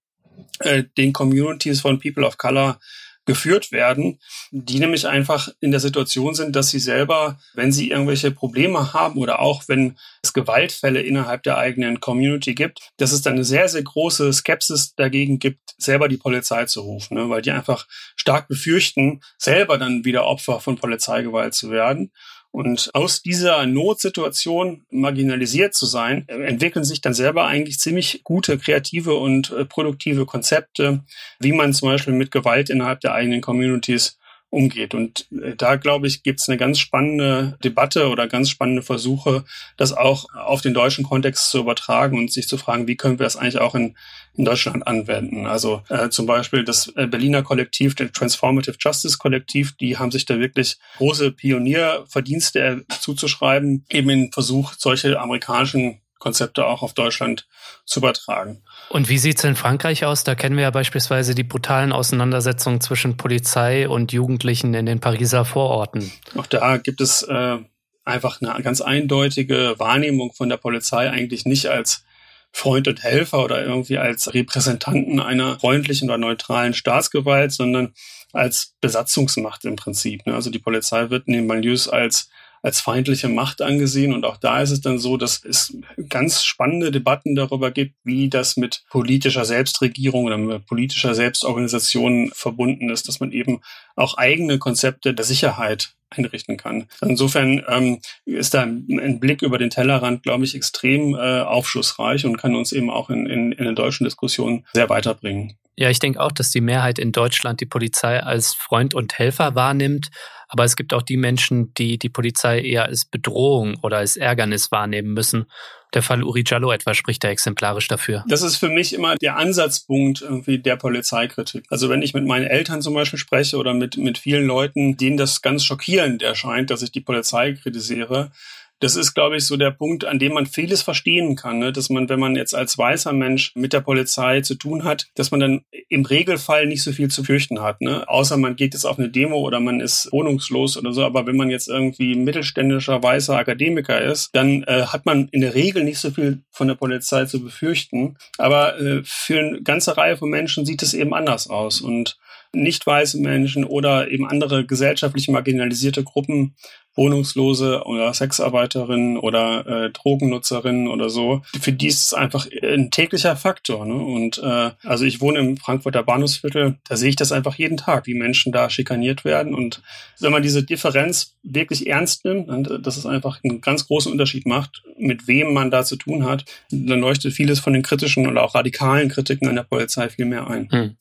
äh, 0.58 0.84
den 0.96 1.12
Communities 1.12 1.80
von 1.80 2.00
People 2.00 2.26
of 2.26 2.36
Color 2.36 2.80
geführt 3.26 3.70
werden, 3.70 4.18
die 4.50 4.80
nämlich 4.80 5.06
einfach 5.06 5.48
in 5.60 5.70
der 5.70 5.80
Situation 5.80 6.34
sind, 6.34 6.56
dass 6.56 6.70
sie 6.70 6.78
selber, 6.78 7.38
wenn 7.54 7.70
sie 7.70 7.90
irgendwelche 7.90 8.30
Probleme 8.30 8.92
haben 8.92 9.18
oder 9.18 9.40
auch 9.40 9.64
wenn 9.68 9.98
es 10.22 10.32
Gewaltfälle 10.32 11.02
innerhalb 11.02 11.42
der 11.42 11.58
eigenen 11.58 12.00
Community 12.00 12.54
gibt, 12.54 12.80
dass 12.96 13.12
es 13.12 13.22
dann 13.22 13.34
eine 13.34 13.44
sehr, 13.44 13.68
sehr 13.68 13.82
große 13.82 14.32
Skepsis 14.32 14.94
dagegen 14.94 15.38
gibt, 15.38 15.60
selber 15.76 16.08
die 16.08 16.16
Polizei 16.16 16.64
zu 16.64 16.80
rufen, 16.80 17.16
ne? 17.16 17.28
weil 17.28 17.42
die 17.42 17.50
einfach 17.50 17.86
stark 18.16 18.48
befürchten, 18.48 19.20
selber 19.38 19.78
dann 19.78 20.04
wieder 20.04 20.24
Opfer 20.24 20.60
von 20.60 20.76
Polizeigewalt 20.76 21.54
zu 21.54 21.70
werden. 21.70 22.12
Und 22.52 22.90
aus 22.94 23.22
dieser 23.22 23.64
Notsituation 23.66 24.84
marginalisiert 24.90 25.74
zu 25.74 25.86
sein, 25.86 26.28
entwickeln 26.28 26.84
sich 26.84 27.00
dann 27.00 27.14
selber 27.14 27.46
eigentlich 27.46 27.78
ziemlich 27.78 28.22
gute, 28.24 28.58
kreative 28.58 29.14
und 29.14 29.50
äh, 29.52 29.64
produktive 29.64 30.26
Konzepte, 30.26 31.04
wie 31.38 31.52
man 31.52 31.72
zum 31.72 31.88
Beispiel 31.88 32.14
mit 32.14 32.30
Gewalt 32.30 32.68
innerhalb 32.68 33.00
der 33.00 33.14
eigenen 33.14 33.40
Communities 33.40 34.18
umgeht. 34.50 34.94
Und 34.94 35.26
äh, 35.32 35.54
da, 35.56 35.76
glaube 35.76 36.06
ich, 36.06 36.22
gibt 36.22 36.40
es 36.40 36.48
eine 36.48 36.58
ganz 36.58 36.78
spannende 36.78 37.56
Debatte 37.64 38.08
oder 38.08 38.28
ganz 38.28 38.50
spannende 38.50 38.82
Versuche, 38.82 39.44
das 39.76 39.92
auch 39.92 40.26
auf 40.34 40.60
den 40.60 40.74
deutschen 40.74 41.04
Kontext 41.04 41.50
zu 41.50 41.58
übertragen 41.58 42.18
und 42.18 42.32
sich 42.32 42.48
zu 42.48 42.58
fragen, 42.58 42.86
wie 42.86 42.96
können 42.96 43.18
wir 43.18 43.24
das 43.24 43.36
eigentlich 43.36 43.58
auch 43.58 43.74
in, 43.74 43.96
in 44.34 44.44
Deutschland 44.44 44.86
anwenden. 44.86 45.46
Also 45.46 45.82
äh, 45.88 46.10
zum 46.10 46.26
Beispiel 46.26 46.64
das 46.64 46.92
äh, 46.96 47.06
Berliner 47.06 47.42
Kollektiv, 47.42 47.94
der 47.94 48.12
Transformative 48.12 48.76
Justice 48.78 49.18
Kollektiv, 49.18 49.72
die 49.76 49.96
haben 49.96 50.10
sich 50.10 50.26
da 50.26 50.38
wirklich 50.38 50.78
große 50.98 51.32
Pionierverdienste 51.32 52.60
äh, 52.60 52.76
zuzuschreiben, 53.00 53.84
eben 53.88 54.10
in 54.10 54.32
Versuch, 54.32 54.74
solche 54.76 55.18
amerikanischen 55.20 56.00
Konzepte 56.20 56.66
auch 56.66 56.82
auf 56.82 56.94
Deutschland 56.94 57.48
zu 57.84 57.98
übertragen. 57.98 58.62
Und 58.90 59.08
wie 59.08 59.18
sieht's 59.18 59.42
in 59.42 59.56
Frankreich 59.56 60.04
aus? 60.04 60.22
Da 60.22 60.36
kennen 60.36 60.56
wir 60.56 60.62
ja 60.62 60.70
beispielsweise 60.70 61.34
die 61.34 61.42
brutalen 61.42 61.92
Auseinandersetzungen 61.92 62.80
zwischen 62.80 63.16
Polizei 63.16 63.88
und 63.88 64.12
Jugendlichen 64.12 64.72
in 64.74 64.86
den 64.86 65.00
Pariser 65.00 65.44
Vororten. 65.44 66.12
Auch 66.36 66.46
da 66.46 66.76
gibt 66.76 67.00
es 67.00 67.22
äh, 67.22 67.58
einfach 68.04 68.40
eine 68.40 68.62
ganz 68.62 68.80
eindeutige 68.80 69.74
Wahrnehmung 69.78 70.32
von 70.32 70.48
der 70.48 70.58
Polizei 70.58 71.10
eigentlich 71.10 71.46
nicht 71.46 71.66
als 71.66 72.04
Freund 72.52 72.88
und 72.88 73.02
Helfer 73.02 73.44
oder 73.44 73.64
irgendwie 73.64 73.98
als 73.98 74.32
Repräsentanten 74.32 75.20
einer 75.20 75.58
freundlichen 75.58 76.10
oder 76.10 76.18
neutralen 76.18 76.74
Staatsgewalt, 76.74 77.52
sondern 77.52 77.94
als 78.32 78.74
Besatzungsmacht 78.80 79.64
im 79.64 79.76
Prinzip. 79.76 80.26
Ne? 80.26 80.34
Also 80.34 80.50
die 80.50 80.58
Polizei 80.58 81.10
wird 81.10 81.26
in 81.28 81.34
den 81.34 81.48
Banlieues 81.48 81.88
als 81.88 82.28
als 82.62 82.80
feindliche 82.80 83.28
Macht 83.28 83.62
angesehen. 83.62 84.12
Und 84.12 84.24
auch 84.24 84.36
da 84.36 84.60
ist 84.60 84.70
es 84.70 84.80
dann 84.80 84.98
so, 84.98 85.16
dass 85.16 85.44
es 85.44 85.76
ganz 86.08 86.44
spannende 86.44 86.90
Debatten 86.90 87.34
darüber 87.34 87.70
gibt, 87.70 87.94
wie 88.04 88.28
das 88.28 88.56
mit 88.56 88.84
politischer 88.90 89.44
Selbstregierung 89.44 90.24
oder 90.24 90.38
mit 90.38 90.66
politischer 90.66 91.14
Selbstorganisation 91.14 92.30
verbunden 92.34 92.90
ist, 92.90 93.08
dass 93.08 93.20
man 93.20 93.32
eben 93.32 93.60
auch 93.96 94.16
eigene 94.16 94.58
Konzepte 94.58 95.14
der 95.14 95.24
Sicherheit 95.24 95.94
einrichten 96.10 96.56
kann. 96.56 96.86
Insofern 97.02 97.62
ähm, 97.68 98.00
ist 98.24 98.54
da 98.54 98.62
ein 98.62 99.20
Blick 99.20 99.42
über 99.42 99.58
den 99.58 99.70
Tellerrand, 99.70 100.22
glaube 100.22 100.44
ich, 100.44 100.54
extrem 100.54 101.14
äh, 101.14 101.40
aufschlussreich 101.40 102.26
und 102.26 102.36
kann 102.36 102.56
uns 102.56 102.72
eben 102.72 102.90
auch 102.90 103.10
in, 103.10 103.26
in, 103.26 103.52
in 103.52 103.64
der 103.64 103.74
deutschen 103.74 104.04
Diskussion 104.04 104.66
sehr 104.72 104.88
weiterbringen. 104.88 105.56
Ja, 105.80 105.88
ich 105.88 105.98
denke 105.98 106.20
auch, 106.20 106.30
dass 106.30 106.50
die 106.50 106.60
Mehrheit 106.60 106.98
in 106.98 107.10
Deutschland 107.10 107.62
die 107.62 107.66
Polizei 107.66 108.22
als 108.22 108.52
Freund 108.52 108.92
und 108.92 109.18
Helfer 109.18 109.54
wahrnimmt. 109.54 110.10
Aber 110.46 110.64
es 110.64 110.76
gibt 110.76 110.92
auch 110.92 111.00
die 111.00 111.16
Menschen, 111.16 111.72
die 111.72 111.96
die 111.96 112.10
Polizei 112.10 112.60
eher 112.60 112.84
als 112.84 113.06
Bedrohung 113.06 113.78
oder 113.82 113.96
als 113.96 114.18
Ärgernis 114.18 114.70
wahrnehmen 114.70 115.14
müssen. 115.14 115.46
Der 115.94 116.02
Fall 116.02 116.22
Uri 116.22 116.44
Jallo 116.46 116.70
etwa 116.70 116.92
spricht 116.92 117.24
da 117.24 117.28
exemplarisch 117.28 117.88
dafür. 117.88 118.24
Das 118.28 118.42
ist 118.42 118.56
für 118.56 118.68
mich 118.68 118.92
immer 118.92 119.16
der 119.16 119.38
Ansatzpunkt 119.38 120.20
irgendwie 120.20 120.58
der 120.58 120.76
Polizeikritik. 120.76 121.64
Also 121.70 121.88
wenn 121.88 122.02
ich 122.02 122.12
mit 122.12 122.26
meinen 122.26 122.46
Eltern 122.46 122.82
zum 122.82 122.92
Beispiel 122.92 123.18
spreche 123.18 123.56
oder 123.56 123.72
mit, 123.72 123.96
mit 123.96 124.18
vielen 124.18 124.46
Leuten, 124.46 124.98
denen 124.98 125.16
das 125.16 125.40
ganz 125.40 125.64
schockierend 125.64 126.22
erscheint, 126.22 126.68
dass 126.68 126.82
ich 126.82 126.92
die 126.92 127.00
Polizei 127.00 127.54
kritisiere, 127.54 128.32
das 128.80 128.96
ist, 128.96 129.14
glaube 129.14 129.36
ich, 129.36 129.46
so 129.46 129.56
der 129.56 129.70
Punkt, 129.70 130.06
an 130.06 130.18
dem 130.18 130.32
man 130.32 130.46
vieles 130.46 130.82
verstehen 130.82 131.36
kann, 131.36 131.58
ne? 131.58 131.72
dass 131.72 131.90
man, 131.90 132.08
wenn 132.08 132.18
man 132.18 132.34
jetzt 132.34 132.54
als 132.54 132.76
weißer 132.76 133.12
Mensch 133.12 133.52
mit 133.54 133.72
der 133.74 133.82
Polizei 133.82 134.40
zu 134.40 134.54
tun 134.54 134.84
hat, 134.84 135.08
dass 135.14 135.30
man 135.30 135.40
dann 135.40 135.60
im 135.88 136.04
Regelfall 136.04 136.66
nicht 136.66 136.82
so 136.82 136.92
viel 136.92 137.08
zu 137.08 137.22
fürchten 137.22 137.60
hat, 137.60 137.82
ne? 137.82 138.08
außer 138.08 138.38
man 138.38 138.56
geht 138.56 138.72
jetzt 138.72 138.86
auf 138.86 138.98
eine 138.98 139.10
Demo 139.10 139.36
oder 139.36 139.60
man 139.60 139.80
ist 139.80 140.10
wohnungslos 140.12 140.78
oder 140.78 140.92
so. 140.92 141.04
Aber 141.04 141.26
wenn 141.26 141.36
man 141.36 141.50
jetzt 141.50 141.68
irgendwie 141.68 142.14
mittelständischer 142.14 143.02
weißer 143.02 143.36
Akademiker 143.36 144.00
ist, 144.00 144.34
dann 144.34 144.62
äh, 144.64 144.86
hat 144.86 145.04
man 145.04 145.28
in 145.28 145.42
der 145.42 145.54
Regel 145.54 145.84
nicht 145.84 145.98
so 145.98 146.10
viel 146.10 146.42
von 146.50 146.68
der 146.68 146.74
Polizei 146.74 147.26
zu 147.26 147.42
befürchten. 147.42 148.16
Aber 148.38 148.80
äh, 148.80 149.02
für 149.04 149.38
eine 149.38 149.62
ganze 149.62 149.98
Reihe 149.98 150.16
von 150.16 150.30
Menschen 150.30 150.64
sieht 150.64 150.82
es 150.82 150.94
eben 150.94 151.12
anders 151.12 151.50
aus 151.50 151.82
und 151.82 152.18
nicht 152.52 152.86
weiße 152.86 153.20
Menschen 153.20 153.64
oder 153.64 154.10
eben 154.10 154.26
andere 154.26 154.66
gesellschaftlich 154.66 155.28
marginalisierte 155.28 156.02
Gruppen 156.02 156.54
Wohnungslose 156.96 157.82
oder 157.84 158.12
Sexarbeiterinnen 158.12 159.16
oder 159.16 159.66
äh, 159.66 159.90
Drogennutzerinnen 159.90 160.88
oder 160.88 161.08
so. 161.08 161.42
Für 161.60 161.72
die 161.72 161.86
ist 161.86 162.04
es 162.04 162.14
einfach 162.14 162.46
ein 162.62 162.90
täglicher 162.90 163.36
Faktor. 163.36 163.86
Ne? 163.86 163.94
Und 163.94 164.38
äh, 164.38 164.70
also 164.82 165.04
ich 165.04 165.20
wohne 165.20 165.38
im 165.38 165.56
Frankfurter 165.56 166.02
Bahnhofsviertel, 166.02 166.78
da 166.88 166.96
sehe 166.96 167.10
ich 167.10 167.16
das 167.16 167.32
einfach 167.32 167.54
jeden 167.54 167.76
Tag, 167.76 168.06
wie 168.06 168.14
Menschen 168.14 168.52
da 168.52 168.68
schikaniert 168.70 169.24
werden. 169.24 169.54
Und 169.54 169.82
wenn 170.18 170.32
man 170.32 170.42
diese 170.42 170.64
Differenz 170.64 171.36
wirklich 171.42 171.86
ernst 171.86 172.24
nimmt, 172.24 172.48
und 172.48 172.86
dass 172.86 172.96
es 172.96 173.06
einfach 173.06 173.40
einen 173.42 173.60
ganz 173.60 173.86
großen 173.86 174.10
Unterschied 174.10 174.46
macht, 174.46 174.82
mit 174.98 175.28
wem 175.28 175.52
man 175.54 175.70
da 175.70 175.84
zu 175.84 175.96
tun 175.96 176.24
hat, 176.24 176.44
dann 176.70 177.00
leuchtet 177.00 177.32
vieles 177.32 177.60
von 177.60 177.72
den 177.72 177.82
kritischen 177.82 178.26
oder 178.26 178.42
auch 178.42 178.54
radikalen 178.54 179.08
Kritiken 179.08 179.48
an 179.48 179.56
der 179.56 179.62
Polizei 179.62 180.08
viel 180.08 180.26
mehr 180.26 180.48
ein. 180.48 180.68
Hm. 180.70 180.96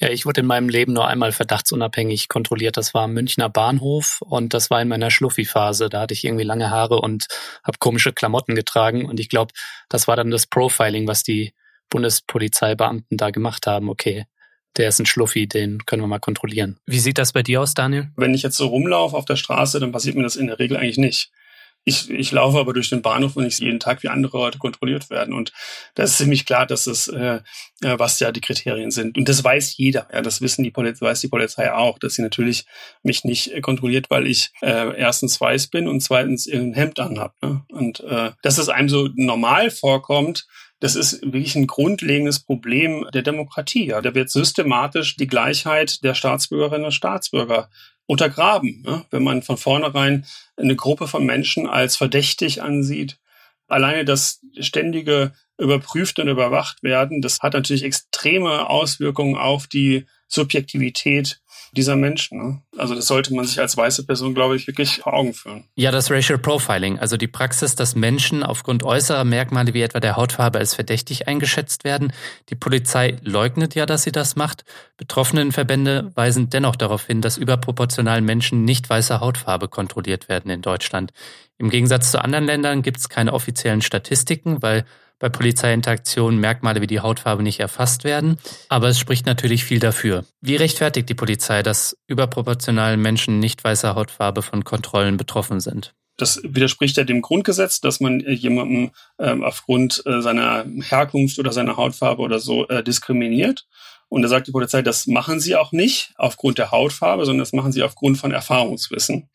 Ja, 0.00 0.08
ich 0.08 0.24
wurde 0.24 0.40
in 0.40 0.46
meinem 0.46 0.70
Leben 0.70 0.94
nur 0.94 1.06
einmal 1.06 1.30
verdachtsunabhängig 1.30 2.28
kontrolliert. 2.28 2.78
Das 2.78 2.94
war 2.94 3.02
am 3.02 3.12
Münchner 3.12 3.50
Bahnhof 3.50 4.22
und 4.22 4.54
das 4.54 4.70
war 4.70 4.80
in 4.80 4.88
meiner 4.88 5.10
Schluffi-Phase. 5.10 5.90
Da 5.90 6.00
hatte 6.00 6.14
ich 6.14 6.24
irgendwie 6.24 6.44
lange 6.44 6.70
Haare 6.70 7.00
und 7.00 7.26
habe 7.62 7.76
komische 7.78 8.14
Klamotten 8.14 8.54
getragen. 8.54 9.04
Und 9.04 9.20
ich 9.20 9.28
glaube, 9.28 9.52
das 9.90 10.08
war 10.08 10.16
dann 10.16 10.30
das 10.30 10.46
Profiling, 10.46 11.06
was 11.06 11.22
die 11.22 11.52
Bundespolizeibeamten 11.90 13.18
da 13.18 13.30
gemacht 13.30 13.66
haben. 13.66 13.90
Okay, 13.90 14.24
der 14.78 14.88
ist 14.88 15.00
ein 15.00 15.06
Schluffi, 15.06 15.46
den 15.46 15.84
können 15.84 16.02
wir 16.02 16.06
mal 16.06 16.18
kontrollieren. 16.18 16.78
Wie 16.86 16.98
sieht 16.98 17.18
das 17.18 17.34
bei 17.34 17.42
dir 17.42 17.60
aus, 17.60 17.74
Daniel? 17.74 18.08
Wenn 18.16 18.32
ich 18.32 18.42
jetzt 18.42 18.56
so 18.56 18.68
rumlaufe 18.68 19.14
auf 19.14 19.26
der 19.26 19.36
Straße, 19.36 19.80
dann 19.80 19.92
passiert 19.92 20.16
mir 20.16 20.22
das 20.22 20.36
in 20.36 20.46
der 20.46 20.58
Regel 20.58 20.78
eigentlich 20.78 20.96
nicht. 20.96 21.30
Ich, 21.84 22.10
ich 22.10 22.30
laufe 22.30 22.58
aber 22.58 22.74
durch 22.74 22.90
den 22.90 23.00
Bahnhof 23.00 23.36
und 23.36 23.46
ich 23.46 23.56
sehe 23.56 23.66
jeden 23.66 23.80
Tag, 23.80 24.02
wie 24.02 24.08
andere 24.08 24.36
Leute 24.36 24.58
kontrolliert 24.58 25.08
werden. 25.08 25.32
Und 25.32 25.52
das 25.94 26.10
ist 26.10 26.18
ziemlich 26.18 26.44
klar, 26.44 26.66
dass 26.66 26.86
es, 26.86 27.08
äh, 27.08 27.40
äh, 27.82 27.98
was 27.98 28.20
ja 28.20 28.32
die 28.32 28.42
Kriterien 28.42 28.90
sind. 28.90 29.16
Und 29.16 29.28
das 29.28 29.42
weiß 29.42 29.76
jeder. 29.78 30.06
Ja, 30.12 30.20
das 30.20 30.42
wissen 30.42 30.62
die 30.62 30.70
Polizei, 30.70 31.06
weiß 31.06 31.20
die 31.20 31.28
Polizei 31.28 31.72
auch, 31.72 31.98
dass 31.98 32.14
sie 32.14 32.22
natürlich 32.22 32.66
mich 33.02 33.24
nicht 33.24 33.52
äh, 33.52 33.60
kontrolliert, 33.60 34.10
weil 34.10 34.26
ich 34.26 34.50
äh, 34.60 34.94
erstens 34.96 35.40
weiß 35.40 35.68
bin 35.68 35.88
und 35.88 36.00
zweitens 36.00 36.46
irgendein 36.46 36.82
Hemd 36.82 37.00
anhab. 37.00 37.34
Ne? 37.42 37.64
Und 37.70 38.00
äh, 38.00 38.32
dass 38.42 38.58
es 38.58 38.68
einem 38.68 38.90
so 38.90 39.08
normal 39.14 39.70
vorkommt, 39.70 40.46
das 40.80 40.96
ist 40.96 41.20
wirklich 41.22 41.54
ein 41.56 41.66
grundlegendes 41.66 42.40
Problem 42.40 43.06
der 43.12 43.22
Demokratie. 43.22 43.86
Ja. 43.86 44.00
Da 44.00 44.14
wird 44.14 44.30
systematisch 44.30 45.16
die 45.16 45.26
Gleichheit 45.26 46.02
der 46.02 46.14
Staatsbürgerinnen 46.14 46.86
und 46.86 46.92
Staatsbürger 46.92 47.68
untergraben, 48.10 48.82
ne? 48.82 49.06
wenn 49.12 49.22
man 49.22 49.40
von 49.40 49.56
vornherein 49.56 50.26
eine 50.56 50.74
Gruppe 50.74 51.06
von 51.06 51.24
Menschen 51.24 51.68
als 51.68 51.96
verdächtig 51.96 52.60
ansieht. 52.60 53.20
Alleine 53.68 54.04
das 54.04 54.40
ständige 54.58 55.32
überprüft 55.58 56.18
und 56.18 56.26
überwacht 56.26 56.82
werden, 56.82 57.22
das 57.22 57.38
hat 57.38 57.54
natürlich 57.54 57.84
extreme 57.84 58.68
Auswirkungen 58.68 59.36
auf 59.36 59.68
die 59.68 60.06
Subjektivität 60.26 61.39
dieser 61.72 61.96
Menschen. 61.96 62.38
Ne? 62.38 62.62
Also 62.76 62.94
das 62.94 63.06
sollte 63.06 63.34
man 63.34 63.44
sich 63.44 63.60
als 63.60 63.76
weiße 63.76 64.04
Person, 64.04 64.34
glaube 64.34 64.56
ich, 64.56 64.66
wirklich 64.66 64.98
vor 65.02 65.14
Augen 65.14 65.34
führen. 65.34 65.64
Ja, 65.74 65.90
das 65.90 66.10
Racial 66.10 66.38
Profiling, 66.38 66.98
also 66.98 67.16
die 67.16 67.28
Praxis, 67.28 67.74
dass 67.74 67.94
Menschen 67.94 68.42
aufgrund 68.42 68.82
äußerer 68.82 69.24
Merkmale 69.24 69.74
wie 69.74 69.82
etwa 69.82 70.00
der 70.00 70.16
Hautfarbe 70.16 70.58
als 70.58 70.74
verdächtig 70.74 71.28
eingeschätzt 71.28 71.84
werden. 71.84 72.12
Die 72.48 72.54
Polizei 72.54 73.16
leugnet 73.22 73.74
ja, 73.74 73.86
dass 73.86 74.02
sie 74.02 74.12
das 74.12 74.36
macht. 74.36 74.64
Betroffenenverbände 74.96 76.12
weisen 76.14 76.50
dennoch 76.50 76.76
darauf 76.76 77.06
hin, 77.06 77.20
dass 77.20 77.36
überproportional 77.36 78.20
Menschen 78.20 78.64
nicht 78.64 78.90
weißer 78.90 79.20
Hautfarbe 79.20 79.68
kontrolliert 79.68 80.28
werden 80.28 80.50
in 80.50 80.62
Deutschland. 80.62 81.12
Im 81.58 81.70
Gegensatz 81.70 82.10
zu 82.10 82.22
anderen 82.22 82.46
Ländern 82.46 82.82
gibt 82.82 82.98
es 82.98 83.08
keine 83.08 83.32
offiziellen 83.32 83.82
Statistiken, 83.82 84.62
weil 84.62 84.84
bei 85.20 85.28
Polizeiinteraktionen 85.28 86.40
Merkmale 86.40 86.80
wie 86.80 86.88
die 86.88 86.98
Hautfarbe 86.98 87.44
nicht 87.44 87.60
erfasst 87.60 88.02
werden. 88.02 88.38
Aber 88.68 88.88
es 88.88 88.98
spricht 88.98 89.26
natürlich 89.26 89.64
viel 89.64 89.78
dafür. 89.78 90.24
Wie 90.40 90.56
rechtfertigt 90.56 91.08
die 91.08 91.14
Polizei, 91.14 91.62
dass 91.62 91.96
überproportional 92.08 92.96
Menschen 92.96 93.38
nicht 93.38 93.62
weißer 93.62 93.94
Hautfarbe 93.94 94.42
von 94.42 94.64
Kontrollen 94.64 95.16
betroffen 95.16 95.60
sind? 95.60 95.94
Das 96.16 96.40
widerspricht 96.42 96.96
ja 96.96 97.04
dem 97.04 97.22
Grundgesetz, 97.22 97.80
dass 97.80 98.00
man 98.00 98.20
jemanden 98.20 98.90
ähm, 99.18 99.42
aufgrund 99.42 100.02
äh, 100.04 100.20
seiner 100.20 100.66
Herkunft 100.88 101.38
oder 101.38 101.52
seiner 101.52 101.76
Hautfarbe 101.76 102.20
oder 102.20 102.40
so 102.40 102.68
äh, 102.68 102.82
diskriminiert. 102.82 103.66
Und 104.10 104.22
da 104.22 104.28
sagt 104.28 104.48
die 104.48 104.52
Polizei, 104.52 104.82
das 104.82 105.06
machen 105.06 105.38
sie 105.38 105.54
auch 105.54 105.70
nicht 105.70 106.12
aufgrund 106.16 106.58
der 106.58 106.72
Hautfarbe, 106.72 107.24
sondern 107.24 107.38
das 107.38 107.52
machen 107.52 107.70
sie 107.70 107.84
aufgrund 107.84 108.18
von 108.18 108.32
Erfahrungswissen. 108.32 109.30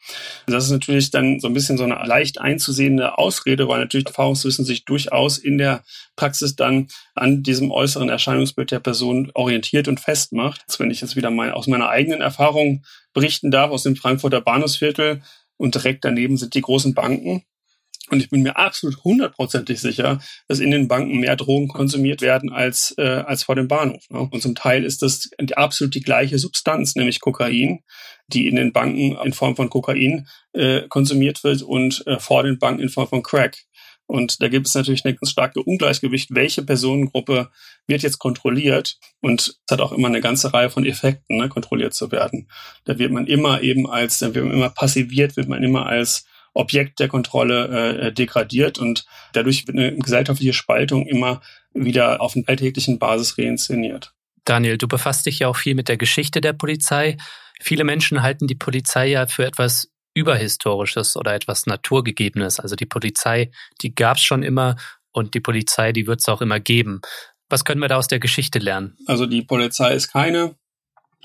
Das 0.47 0.65
ist 0.65 0.71
natürlich 0.71 1.11
dann 1.11 1.39
so 1.39 1.47
ein 1.47 1.53
bisschen 1.53 1.77
so 1.77 1.85
eine 1.85 1.95
leicht 2.05 2.41
einzusehende 2.41 3.17
Ausrede, 3.17 3.69
weil 3.69 3.79
natürlich 3.79 4.05
Erfahrungswissen 4.07 4.65
sich 4.65 4.83
durchaus 4.83 5.37
in 5.37 5.57
der 5.57 5.85
Praxis 6.17 6.57
dann 6.57 6.89
an 7.15 7.41
diesem 7.41 7.71
äußeren 7.71 8.09
Erscheinungsbild 8.09 8.69
der 8.69 8.81
Person 8.81 9.31
orientiert 9.33 9.87
und 9.87 10.01
festmacht. 10.01 10.65
Also 10.67 10.79
wenn 10.83 10.91
ich 10.91 10.99
jetzt 10.99 11.15
wieder 11.15 11.31
mein, 11.31 11.51
aus 11.51 11.67
meiner 11.67 11.87
eigenen 11.87 12.19
Erfahrung 12.19 12.83
berichten 13.13 13.51
darf, 13.51 13.71
aus 13.71 13.83
dem 13.83 13.95
Frankfurter 13.95 14.41
Bahnhofsviertel 14.41 15.21
und 15.55 15.73
direkt 15.73 16.03
daneben 16.03 16.35
sind 16.35 16.53
die 16.53 16.61
großen 16.61 16.93
Banken. 16.93 17.45
Und 18.11 18.19
ich 18.19 18.29
bin 18.29 18.43
mir 18.43 18.57
absolut 18.57 19.03
hundertprozentig 19.03 19.81
sicher, 19.81 20.19
dass 20.47 20.59
in 20.59 20.71
den 20.71 20.87
Banken 20.87 21.19
mehr 21.19 21.35
Drogen 21.35 21.67
konsumiert 21.67 22.21
werden 22.21 22.51
als, 22.51 22.93
äh, 22.97 23.23
als 23.25 23.43
vor 23.43 23.55
dem 23.55 23.67
Bahnhof. 23.67 24.03
Ne? 24.09 24.19
Und 24.19 24.41
zum 24.41 24.53
Teil 24.53 24.83
ist 24.83 25.01
das 25.01 25.29
absolut 25.55 25.95
die 25.95 26.01
gleiche 26.01 26.37
Substanz, 26.37 26.95
nämlich 26.95 27.19
Kokain, 27.19 27.79
die 28.27 28.47
in 28.47 28.55
den 28.55 28.73
Banken 28.73 29.17
in 29.23 29.33
Form 29.33 29.55
von 29.55 29.69
Kokain 29.69 30.27
äh, 30.53 30.87
konsumiert 30.87 31.43
wird 31.43 31.63
und 31.63 32.05
äh, 32.05 32.19
vor 32.19 32.43
den 32.43 32.59
Banken 32.59 32.83
in 32.83 32.89
Form 32.89 33.07
von 33.07 33.23
Crack. 33.23 33.57
Und 34.07 34.41
da 34.41 34.49
gibt 34.49 34.67
es 34.67 34.75
natürlich 34.75 35.03
eine 35.03 35.15
ganz 35.15 35.31
starke 35.31 35.63
Ungleichgewicht, 35.63 36.29
welche 36.33 36.61
Personengruppe 36.61 37.49
wird 37.87 38.03
jetzt 38.03 38.19
kontrolliert. 38.19 38.99
Und 39.21 39.41
es 39.41 39.71
hat 39.71 39.81
auch 39.81 39.91
immer 39.91 40.07
eine 40.07 40.21
ganze 40.21 40.53
Reihe 40.53 40.69
von 40.69 40.85
Effekten, 40.85 41.37
ne, 41.37 41.49
kontrolliert 41.49 41.95
zu 41.95 42.11
werden. 42.11 42.47
Da 42.83 42.99
wird 42.99 43.11
man 43.11 43.25
immer 43.25 43.61
eben 43.61 43.89
als, 43.89 44.19
da 44.19 44.35
wird 44.35 44.45
man 44.45 44.53
immer 44.53 44.69
passiviert, 44.69 45.37
wird 45.37 45.49
man 45.49 45.63
immer 45.63 45.87
als 45.87 46.25
Objekt 46.55 46.99
der 46.99 47.07
Kontrolle 47.07 47.99
äh, 47.99 48.11
degradiert 48.11 48.79
und 48.79 49.05
dadurch 49.33 49.67
wird 49.67 49.77
eine 49.77 49.95
gesellschaftliche 49.95 50.53
Spaltung 50.53 51.05
immer 51.05 51.41
wieder 51.73 52.21
auf 52.21 52.35
einer 52.35 52.47
alltäglichen 52.47 52.97
Basis 52.97 53.37
reinszeniert. 53.37 54.13
Daniel, 54.45 54.77
du 54.77 54.87
befasst 54.87 55.25
dich 55.25 55.39
ja 55.39 55.47
auch 55.47 55.57
viel 55.57 55.75
mit 55.75 55.89
der 55.89 55.97
Geschichte 55.97 56.41
der 56.41 56.53
Polizei. 56.53 57.17
Viele 57.59 57.83
Menschen 57.83 58.21
halten 58.21 58.47
die 58.47 58.55
Polizei 58.55 59.07
ja 59.07 59.27
für 59.27 59.45
etwas 59.45 59.91
Überhistorisches 60.13 61.17
oder 61.17 61.33
etwas 61.33 61.65
Naturgegebenes. 61.65 62.59
Also 62.59 62.75
die 62.75 62.85
Polizei, 62.85 63.51
die 63.81 63.93
gab 63.93 64.17
es 64.17 64.23
schon 64.23 64.43
immer 64.43 64.77
und 65.11 65.33
die 65.33 65.41
Polizei, 65.41 65.91
die 65.91 66.07
wird 66.07 66.21
es 66.21 66.29
auch 66.29 66.41
immer 66.41 66.59
geben. 66.59 67.01
Was 67.49 67.65
können 67.65 67.81
wir 67.81 67.89
da 67.89 67.97
aus 67.97 68.07
der 68.07 68.19
Geschichte 68.19 68.59
lernen? 68.59 68.97
Also 69.07 69.25
die 69.25 69.41
Polizei 69.41 69.93
ist 69.93 70.07
keine 70.07 70.55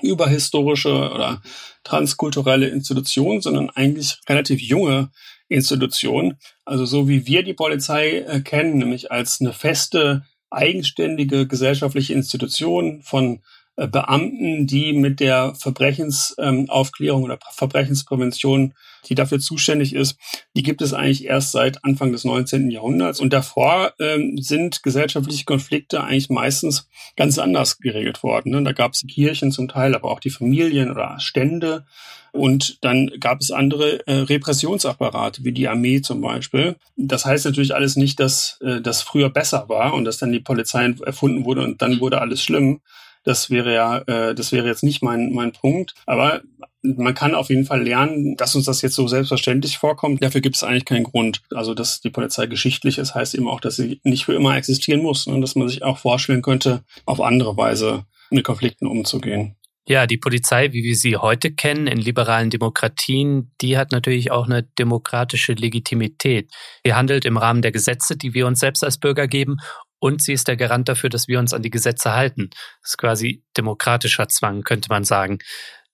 überhistorische 0.03 1.11
oder 1.11 1.41
transkulturelle 1.83 2.67
Institution, 2.67 3.41
sondern 3.41 3.69
eigentlich 3.69 4.19
relativ 4.27 4.61
junge 4.61 5.11
Institution. 5.47 6.37
Also 6.65 6.85
so 6.85 7.07
wie 7.07 7.27
wir 7.27 7.43
die 7.43 7.53
Polizei 7.53 8.19
äh, 8.19 8.41
kennen, 8.41 8.77
nämlich 8.77 9.11
als 9.11 9.41
eine 9.41 9.53
feste, 9.53 10.23
eigenständige 10.49 11.47
gesellschaftliche 11.47 12.13
Institution 12.13 13.01
von 13.03 13.41
Beamten, 13.87 14.67
die 14.67 14.93
mit 14.93 15.19
der 15.19 15.55
Verbrechensaufklärung 15.55 17.21
ähm, 17.21 17.25
oder 17.25 17.39
Verbrechensprävention, 17.51 18.73
die 19.07 19.15
dafür 19.15 19.39
zuständig 19.39 19.95
ist, 19.95 20.17
die 20.55 20.63
gibt 20.63 20.81
es 20.81 20.93
eigentlich 20.93 21.25
erst 21.25 21.51
seit 21.51 21.83
Anfang 21.83 22.11
des 22.11 22.23
19. 22.23 22.69
Jahrhunderts. 22.69 23.19
Und 23.19 23.33
davor 23.33 23.93
ähm, 23.99 24.37
sind 24.37 24.83
gesellschaftliche 24.83 25.45
Konflikte 25.45 26.03
eigentlich 26.03 26.29
meistens 26.29 26.87
ganz 27.15 27.39
anders 27.39 27.79
geregelt 27.79 28.21
worden. 28.23 28.51
Ne? 28.51 28.63
Da 28.63 28.71
gab 28.71 28.93
es 28.93 29.03
Kirchen 29.07 29.51
zum 29.51 29.67
Teil, 29.67 29.95
aber 29.95 30.11
auch 30.11 30.19
die 30.19 30.29
Familien 30.29 30.91
oder 30.91 31.19
Stände. 31.19 31.85
Und 32.33 32.77
dann 32.81 33.11
gab 33.19 33.41
es 33.41 33.51
andere 33.51 34.07
äh, 34.07 34.13
Repressionsapparate, 34.13 35.43
wie 35.43 35.51
die 35.51 35.67
Armee 35.67 36.01
zum 36.01 36.21
Beispiel. 36.21 36.77
Das 36.95 37.25
heißt 37.25 37.45
natürlich 37.45 37.75
alles 37.75 37.97
nicht, 37.97 38.19
dass 38.19 38.57
äh, 38.61 38.79
das 38.79 39.01
früher 39.01 39.29
besser 39.29 39.67
war 39.67 39.93
und 39.93 40.05
dass 40.05 40.17
dann 40.17 40.31
die 40.31 40.39
Polizei 40.39 40.93
erfunden 41.05 41.43
wurde 41.43 41.63
und 41.63 41.81
dann 41.81 41.99
wurde 41.99 42.21
alles 42.21 42.41
schlimm, 42.41 42.79
das 43.23 43.49
wäre 43.49 43.73
ja, 43.73 43.97
äh, 43.99 44.35
das 44.35 44.51
wäre 44.51 44.67
jetzt 44.67 44.83
nicht 44.83 45.03
mein, 45.03 45.31
mein 45.33 45.51
Punkt. 45.51 45.93
Aber 46.05 46.41
man 46.81 47.13
kann 47.13 47.35
auf 47.35 47.49
jeden 47.49 47.65
Fall 47.65 47.83
lernen, 47.83 48.35
dass 48.37 48.55
uns 48.55 48.65
das 48.65 48.81
jetzt 48.81 48.95
so 48.95 49.07
selbstverständlich 49.07 49.77
vorkommt. 49.77 50.23
Dafür 50.23 50.41
gibt 50.41 50.55
es 50.55 50.63
eigentlich 50.63 50.85
keinen 50.85 51.03
Grund. 51.03 51.41
Also, 51.53 51.73
dass 51.73 52.01
die 52.01 52.09
Polizei 52.09 52.47
geschichtlich 52.47 52.97
ist, 52.97 53.13
heißt 53.13 53.35
eben 53.35 53.47
auch, 53.47 53.61
dass 53.61 53.75
sie 53.75 53.99
nicht 54.03 54.25
für 54.25 54.33
immer 54.33 54.55
existieren 54.57 55.01
muss 55.01 55.27
und 55.27 55.41
dass 55.41 55.55
man 55.55 55.67
sich 55.67 55.83
auch 55.83 55.97
vorstellen 55.97 56.41
könnte, 56.41 56.83
auf 57.05 57.21
andere 57.21 57.55
Weise 57.57 58.05
mit 58.31 58.43
Konflikten 58.43 58.87
umzugehen. 58.87 59.55
Ja, 59.87 60.05
die 60.05 60.17
Polizei, 60.17 60.71
wie 60.73 60.83
wir 60.83 60.95
sie 60.95 61.17
heute 61.17 61.51
kennen 61.51 61.87
in 61.87 61.97
liberalen 61.97 62.51
Demokratien, 62.51 63.51
die 63.61 63.77
hat 63.77 63.91
natürlich 63.91 64.31
auch 64.31 64.45
eine 64.45 64.63
demokratische 64.63 65.53
Legitimität. 65.53 66.51
Sie 66.85 66.93
handelt 66.93 67.25
im 67.25 67.37
Rahmen 67.37 67.63
der 67.63 67.71
Gesetze, 67.71 68.15
die 68.15 68.33
wir 68.33 68.45
uns 68.45 68.59
selbst 68.59 68.83
als 68.83 68.99
Bürger 68.99 69.27
geben 69.27 69.57
und 70.01 70.21
sie 70.21 70.33
ist 70.33 70.47
der 70.47 70.57
Garant 70.57 70.89
dafür, 70.89 71.09
dass 71.09 71.27
wir 71.27 71.39
uns 71.39 71.53
an 71.53 71.61
die 71.61 71.69
Gesetze 71.69 72.13
halten. 72.13 72.49
Das 72.81 72.91
ist 72.91 72.97
quasi 72.97 73.43
demokratischer 73.55 74.27
Zwang, 74.27 74.63
könnte 74.63 74.89
man 74.89 75.03
sagen. 75.03 75.39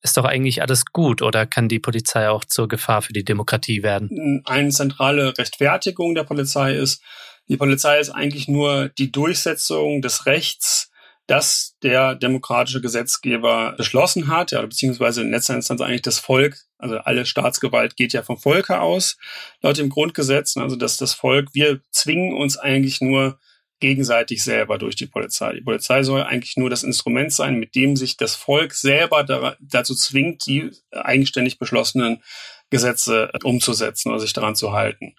Ist 0.02 0.16
doch 0.16 0.24
eigentlich 0.24 0.62
alles 0.62 0.86
gut 0.86 1.22
oder 1.22 1.46
kann 1.46 1.68
die 1.68 1.80
Polizei 1.80 2.30
auch 2.30 2.46
zur 2.46 2.70
Gefahr 2.70 3.02
für 3.02 3.12
die 3.12 3.26
Demokratie 3.26 3.84
werden? 3.84 4.42
Eine 4.46 4.70
zentrale 4.70 5.38
Rechtfertigung 5.38 6.16
der 6.16 6.24
Polizei 6.24 6.74
ist, 6.74 7.04
die 7.50 7.58
Polizei 7.58 8.00
ist 8.00 8.10
eigentlich 8.10 8.48
nur 8.48 8.90
die 8.90 9.12
Durchsetzung 9.12 10.02
des 10.02 10.26
Rechts 10.26 10.90
das 11.28 11.76
der 11.84 12.16
demokratische 12.16 12.80
Gesetzgeber 12.80 13.74
beschlossen 13.78 14.30
hat, 14.30 14.52
ja, 14.52 14.62
beziehungsweise 14.62 15.22
in 15.22 15.32
letzter 15.32 15.56
Instanz 15.56 15.82
eigentlich 15.82 16.02
das 16.02 16.20
Volk, 16.20 16.58
also 16.78 17.00
alle 17.00 17.26
Staatsgewalt 17.26 17.98
geht 17.98 18.14
ja 18.14 18.24
vom 18.24 18.38
Volke 18.38 18.80
aus, 18.80 19.18
laut 19.62 19.78
dem 19.78 19.90
Grundgesetz, 19.90 20.56
also 20.56 20.78
dass 20.78 20.96
das 20.96 21.14
Volk, 21.14 21.50
wir 21.52 21.82
zwingen 21.92 22.34
uns 22.34 22.58
eigentlich 22.58 23.02
nur 23.02 23.38
gegenseitig 23.80 24.44
selber 24.44 24.78
durch 24.78 24.96
die 24.96 25.06
Polizei. 25.06 25.54
Die 25.54 25.62
Polizei 25.62 26.04
soll 26.04 26.24
eigentlich 26.24 26.58
nur 26.58 26.70
das 26.70 26.84
Instrument 26.84 27.32
sein, 27.32 27.60
mit 27.60 27.76
dem 27.76 27.96
sich 27.96 28.18
das 28.18 28.36
Volk 28.36 28.74
selber 28.74 29.56
dazu 29.60 29.96
zwingt, 29.96 30.46
die 30.46 30.72
eigenständig 30.92 31.60
beschlossenen 31.60 32.24
Gesetze 32.70 33.32
umzusetzen 33.44 34.10
oder 34.10 34.20
sich 34.20 34.34
daran 34.34 34.56
zu 34.56 34.74
halten. 34.74 35.16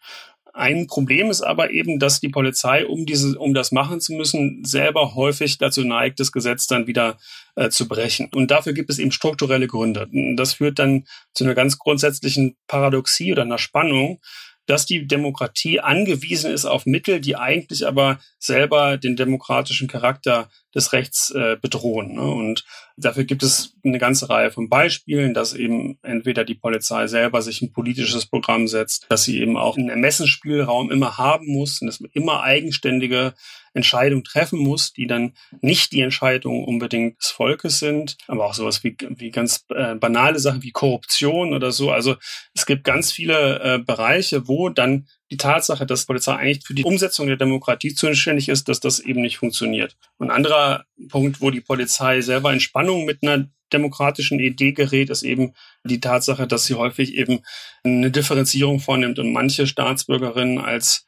Ein 0.59 0.89
Problem 0.89 1.31
ist 1.31 1.43
aber 1.43 1.71
eben, 1.71 2.01
dass 2.01 2.19
die 2.19 2.31
Polizei, 2.31 2.85
um 2.85 3.07
diese, 3.07 3.39
um 3.39 3.55
das 3.55 3.71
machen 3.71 4.01
zu 4.01 4.13
müssen, 4.15 4.65
selber 4.65 5.15
häufig 5.15 5.59
dazu 5.59 5.85
neigt, 5.85 6.19
das 6.19 6.33
Gesetz 6.33 6.67
dann 6.67 6.89
wieder 6.89 7.17
äh, 7.55 7.69
zu 7.69 7.87
brechen. 7.87 8.29
Und 8.35 8.51
dafür 8.51 8.73
gibt 8.73 8.91
es 8.91 8.99
eben 8.99 9.13
strukturelle 9.13 9.69
Gründe. 9.69 10.09
Das 10.35 10.55
führt 10.55 10.81
dann 10.81 11.07
zu 11.33 11.45
einer 11.45 11.55
ganz 11.55 11.79
grundsätzlichen 11.79 12.57
Paradoxie 12.67 13.31
oder 13.31 13.43
einer 13.43 13.59
Spannung, 13.59 14.21
dass 14.69 14.85
die 14.85 15.07
Demokratie 15.07 15.81
angewiesen 15.81 16.53
ist 16.53 16.67
auf 16.67 16.85
Mittel, 16.85 17.21
die 17.21 17.37
eigentlich 17.37 17.87
aber 17.87 18.21
selber 18.39 18.99
den 18.99 19.17
demokratischen 19.17 19.89
Charakter 19.89 20.51
des 20.75 20.93
Rechts 20.93 21.31
äh, 21.31 21.57
bedrohen. 21.61 22.15
Ne? 22.15 22.31
Und 22.31 22.65
dafür 22.99 23.25
gibt 23.25 23.43
es 23.43 23.75
eine 23.83 23.99
ganze 23.99 24.29
Reihe 24.29 24.51
von 24.51 24.69
Beispielen, 24.69 25.33
dass 25.33 25.55
eben 25.55 25.99
entweder 26.03 26.45
die 26.45 26.55
Polizei 26.55 27.07
selber 27.07 27.41
sich 27.41 27.63
ein 27.63 27.73
politisches 27.73 28.27
Programm 28.27 28.69
setzt, 28.69 29.07
dass 29.09 29.25
sie 29.25 29.41
eben 29.41 29.57
auch 29.57 29.79
einen 29.79 29.89
Ermessensspielraum 29.89 30.91
immer 30.91 31.17
haben 31.17 31.47
muss 31.47 31.81
und 31.81 31.87
dass 31.87 32.01
man 32.01 32.11
immer 32.13 32.43
eigenständige 32.43 33.33
Entscheidungen 33.79 34.25
treffen 34.25 34.59
muss, 34.59 34.93
die 34.93 35.07
dann 35.07 35.33
nicht 35.61 35.93
die 35.93 36.03
Entscheidungen 36.03 36.65
unbedingt 36.65 37.23
des 37.23 37.31
Volkes 37.31 37.79
sind, 37.79 38.17
aber 38.27 38.45
auch 38.45 38.55
sowas 38.55 38.85
wie, 38.85 38.97
wie 39.17 39.31
ganz 39.31 39.65
äh, 39.71 39.95
banale 39.95 40.39
Sachen 40.39 40.63
wie 40.63 40.73
Korruption 40.73 41.55
oder 41.55 41.73
so. 41.73 41.91
Also 41.91 42.17
es 42.55 42.67
gibt 42.67 42.85
ganz 42.85 43.11
viele 43.11 43.61
äh, 43.61 43.79
Bereiche, 43.79 44.47
wo 44.47 44.69
dann 44.69 45.07
die 45.31 45.37
Tatsache, 45.37 45.87
dass 45.87 46.07
Polizei 46.07 46.35
eigentlich 46.35 46.67
für 46.67 46.75
die 46.75 46.85
Umsetzung 46.85 47.27
der 47.27 47.37
Demokratie 47.37 47.95
zuständig 47.95 48.49
ist, 48.49 48.69
dass 48.69 48.81
das 48.81 48.99
eben 49.01 49.21
nicht 49.21 49.39
funktioniert. 49.39 49.97
ein 50.19 50.31
anderer 50.31 50.85
Punkt, 51.09 51.41
wo 51.41 51.51
die 51.51 51.61
Polizei 51.61 52.21
selber 52.21 52.53
in 52.53 52.61
Spannung 52.61 53.05
mit 53.05 53.23
einer 53.23 53.49
demokratischen 53.73 54.41
Idee 54.41 54.73
gerät, 54.73 55.11
ist 55.11 55.23
eben 55.23 55.53
die 55.85 56.01
Tatsache, 56.01 56.47
dass 56.47 56.65
sie 56.65 56.75
häufig 56.75 57.15
eben 57.15 57.41
eine 57.85 58.11
Differenzierung 58.11 58.81
vornimmt 58.81 59.19
und 59.19 59.33
manche 59.33 59.67
Staatsbürgerinnen 59.67 60.59
als 60.59 61.05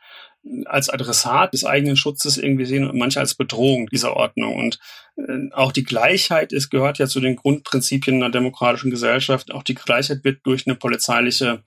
als 0.64 0.88
Adressat 0.88 1.52
des 1.52 1.64
eigenen 1.64 1.96
Schutzes 1.96 2.38
irgendwie 2.38 2.64
sehen 2.64 2.88
und 2.88 2.98
manche 2.98 3.20
als 3.20 3.34
Bedrohung 3.34 3.88
dieser 3.88 4.16
Ordnung. 4.16 4.56
Und 4.56 4.78
äh, 5.16 5.50
auch 5.52 5.72
die 5.72 5.84
Gleichheit 5.84 6.52
ist, 6.52 6.70
gehört 6.70 6.98
ja 6.98 7.06
zu 7.06 7.20
den 7.20 7.36
Grundprinzipien 7.36 8.16
einer 8.16 8.30
demokratischen 8.30 8.90
Gesellschaft. 8.90 9.52
Auch 9.52 9.62
die 9.62 9.74
Gleichheit 9.74 10.24
wird 10.24 10.40
durch 10.44 10.66
eine 10.66 10.76
polizeiliche 10.76 11.62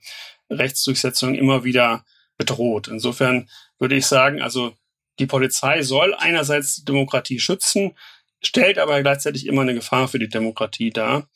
Rechtsdurchsetzung 0.50 1.34
immer 1.34 1.64
wieder 1.64 2.04
bedroht. 2.36 2.88
Insofern 2.88 3.48
würde 3.78 3.96
ich 3.96 4.06
sagen, 4.06 4.42
also 4.42 4.74
die 5.18 5.26
Polizei 5.26 5.82
soll 5.82 6.14
einerseits 6.14 6.76
die 6.76 6.84
Demokratie 6.84 7.38
schützen, 7.38 7.92
stellt 8.42 8.78
aber 8.78 9.00
gleichzeitig 9.02 9.46
immer 9.46 9.62
eine 9.62 9.74
Gefahr 9.74 10.08
für 10.08 10.18
die 10.18 10.28
Demokratie 10.28 10.90
dar. 10.90 11.28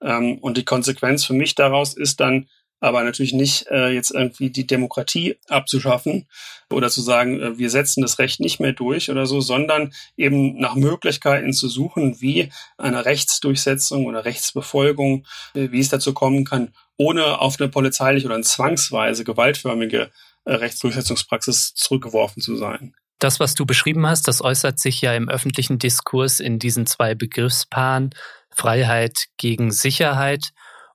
Ähm, 0.00 0.38
und 0.38 0.56
die 0.56 0.64
Konsequenz 0.64 1.24
für 1.24 1.34
mich 1.34 1.54
daraus 1.54 1.94
ist 1.94 2.20
dann 2.20 2.48
aber 2.84 3.02
natürlich 3.02 3.32
nicht 3.32 3.66
äh, 3.70 3.88
jetzt 3.88 4.10
irgendwie 4.10 4.50
die 4.50 4.66
Demokratie 4.66 5.38
abzuschaffen 5.48 6.28
oder 6.70 6.90
zu 6.90 7.00
sagen, 7.00 7.40
äh, 7.40 7.58
wir 7.58 7.70
setzen 7.70 8.02
das 8.02 8.18
Recht 8.18 8.40
nicht 8.40 8.60
mehr 8.60 8.74
durch 8.74 9.10
oder 9.10 9.24
so, 9.24 9.40
sondern 9.40 9.94
eben 10.18 10.58
nach 10.58 10.74
Möglichkeiten 10.74 11.54
zu 11.54 11.68
suchen, 11.68 12.20
wie 12.20 12.52
eine 12.76 13.06
Rechtsdurchsetzung 13.06 14.04
oder 14.04 14.26
Rechtsbefolgung, 14.26 15.24
äh, 15.54 15.70
wie 15.70 15.80
es 15.80 15.88
dazu 15.88 16.12
kommen 16.12 16.44
kann, 16.44 16.74
ohne 16.98 17.38
auf 17.40 17.58
eine 17.58 17.70
polizeiliche 17.70 18.26
oder 18.26 18.34
eine 18.34 18.44
zwangsweise 18.44 19.24
gewaltförmige 19.24 20.10
äh, 20.44 20.52
Rechtsdurchsetzungspraxis 20.52 21.72
zurückgeworfen 21.72 22.42
zu 22.42 22.54
sein. 22.54 22.94
Das, 23.18 23.40
was 23.40 23.54
du 23.54 23.64
beschrieben 23.64 24.06
hast, 24.06 24.28
das 24.28 24.42
äußert 24.42 24.78
sich 24.78 25.00
ja 25.00 25.14
im 25.14 25.30
öffentlichen 25.30 25.78
Diskurs 25.78 26.38
in 26.38 26.58
diesen 26.58 26.84
zwei 26.84 27.14
Begriffspaaren 27.14 28.10
Freiheit 28.50 29.28
gegen 29.38 29.70
Sicherheit. 29.70 30.50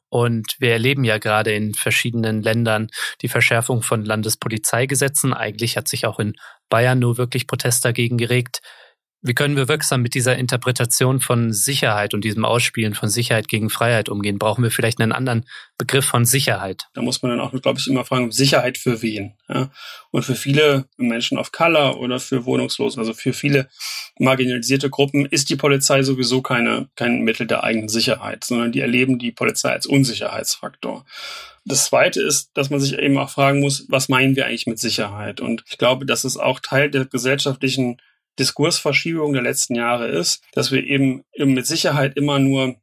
Und 0.09 0.55
wir 0.59 0.71
erleben 0.71 1.03
ja 1.03 1.19
gerade 1.19 1.53
in 1.53 1.73
verschiedenen 1.73 2.41
Ländern 2.41 2.87
die 3.21 3.27
Verschärfung 3.27 3.81
von 3.81 4.03
Landespolizeigesetzen. 4.03 5.33
Eigentlich 5.33 5.77
hat 5.77 5.87
sich 5.87 6.05
auch 6.05 6.19
in 6.19 6.33
Bayern 6.69 6.99
nur 6.99 7.17
wirklich 7.17 7.47
Protest 7.47 7.85
dagegen 7.85 8.17
geregt. 8.17 8.61
Wie 9.21 9.33
können 9.33 9.57
wir 9.57 9.67
wirksam 9.67 10.01
mit 10.01 10.13
dieser 10.13 10.37
Interpretation 10.37 11.19
von 11.19 11.51
Sicherheit 11.51 12.13
und 12.13 12.23
diesem 12.23 12.45
Ausspielen 12.45 12.93
von 12.93 13.09
Sicherheit 13.09 13.49
gegen 13.49 13.69
Freiheit 13.69 14.07
umgehen? 14.07 14.39
Brauchen 14.39 14.63
wir 14.63 14.71
vielleicht 14.71 15.01
einen 15.01 15.11
anderen 15.11 15.45
Begriff 15.77 16.05
von 16.05 16.23
Sicherheit? 16.23 16.87
Da 16.93 17.01
muss 17.01 17.21
man 17.21 17.31
dann 17.31 17.41
auch, 17.41 17.51
glaube 17.61 17.79
ich, 17.79 17.87
immer 17.87 18.05
fragen, 18.05 18.31
Sicherheit 18.31 18.77
für 18.77 19.01
wen? 19.01 19.33
Ja? 19.49 19.71
Und 20.11 20.23
für 20.23 20.35
viele 20.35 20.85
Menschen 20.95 21.37
of 21.37 21.51
Color 21.51 21.99
oder 21.99 22.21
für 22.21 22.45
Wohnungslose, 22.45 22.97
also 22.97 23.13
für 23.13 23.33
viele 23.33 23.67
marginalisierte 24.19 24.89
Gruppen, 24.89 25.25
ist 25.25 25.49
die 25.49 25.57
Polizei 25.57 26.01
sowieso 26.01 26.41
keine, 26.41 26.87
kein 26.95 27.23
Mittel 27.23 27.45
der 27.45 27.65
eigenen 27.65 27.89
Sicherheit, 27.89 28.45
sondern 28.45 28.71
die 28.71 28.79
erleben 28.79 29.19
die 29.19 29.33
Polizei 29.33 29.71
als 29.71 29.85
Unsicherheitsfaktor. 29.85 31.03
Das 31.65 31.85
Zweite 31.87 32.21
ist, 32.21 32.51
dass 32.53 32.69
man 32.69 32.79
sich 32.79 32.97
eben 32.97 33.17
auch 33.17 33.29
fragen 33.29 33.59
muss, 33.59 33.85
was 33.89 34.07
meinen 34.07 34.37
wir 34.37 34.45
eigentlich 34.45 34.65
mit 34.65 34.79
Sicherheit? 34.79 35.41
Und 35.41 35.65
ich 35.67 35.77
glaube, 35.77 36.05
das 36.05 36.23
ist 36.23 36.37
auch 36.37 36.61
Teil 36.61 36.89
der 36.89 37.03
gesellschaftlichen 37.03 37.97
Diskursverschiebung 38.39 39.33
der 39.33 39.43
letzten 39.43 39.75
Jahre 39.75 40.07
ist, 40.07 40.41
dass 40.53 40.71
wir 40.71 40.83
eben, 40.83 41.23
eben 41.33 41.53
mit 41.53 41.67
Sicherheit 41.67 42.17
immer 42.17 42.39
nur 42.39 42.75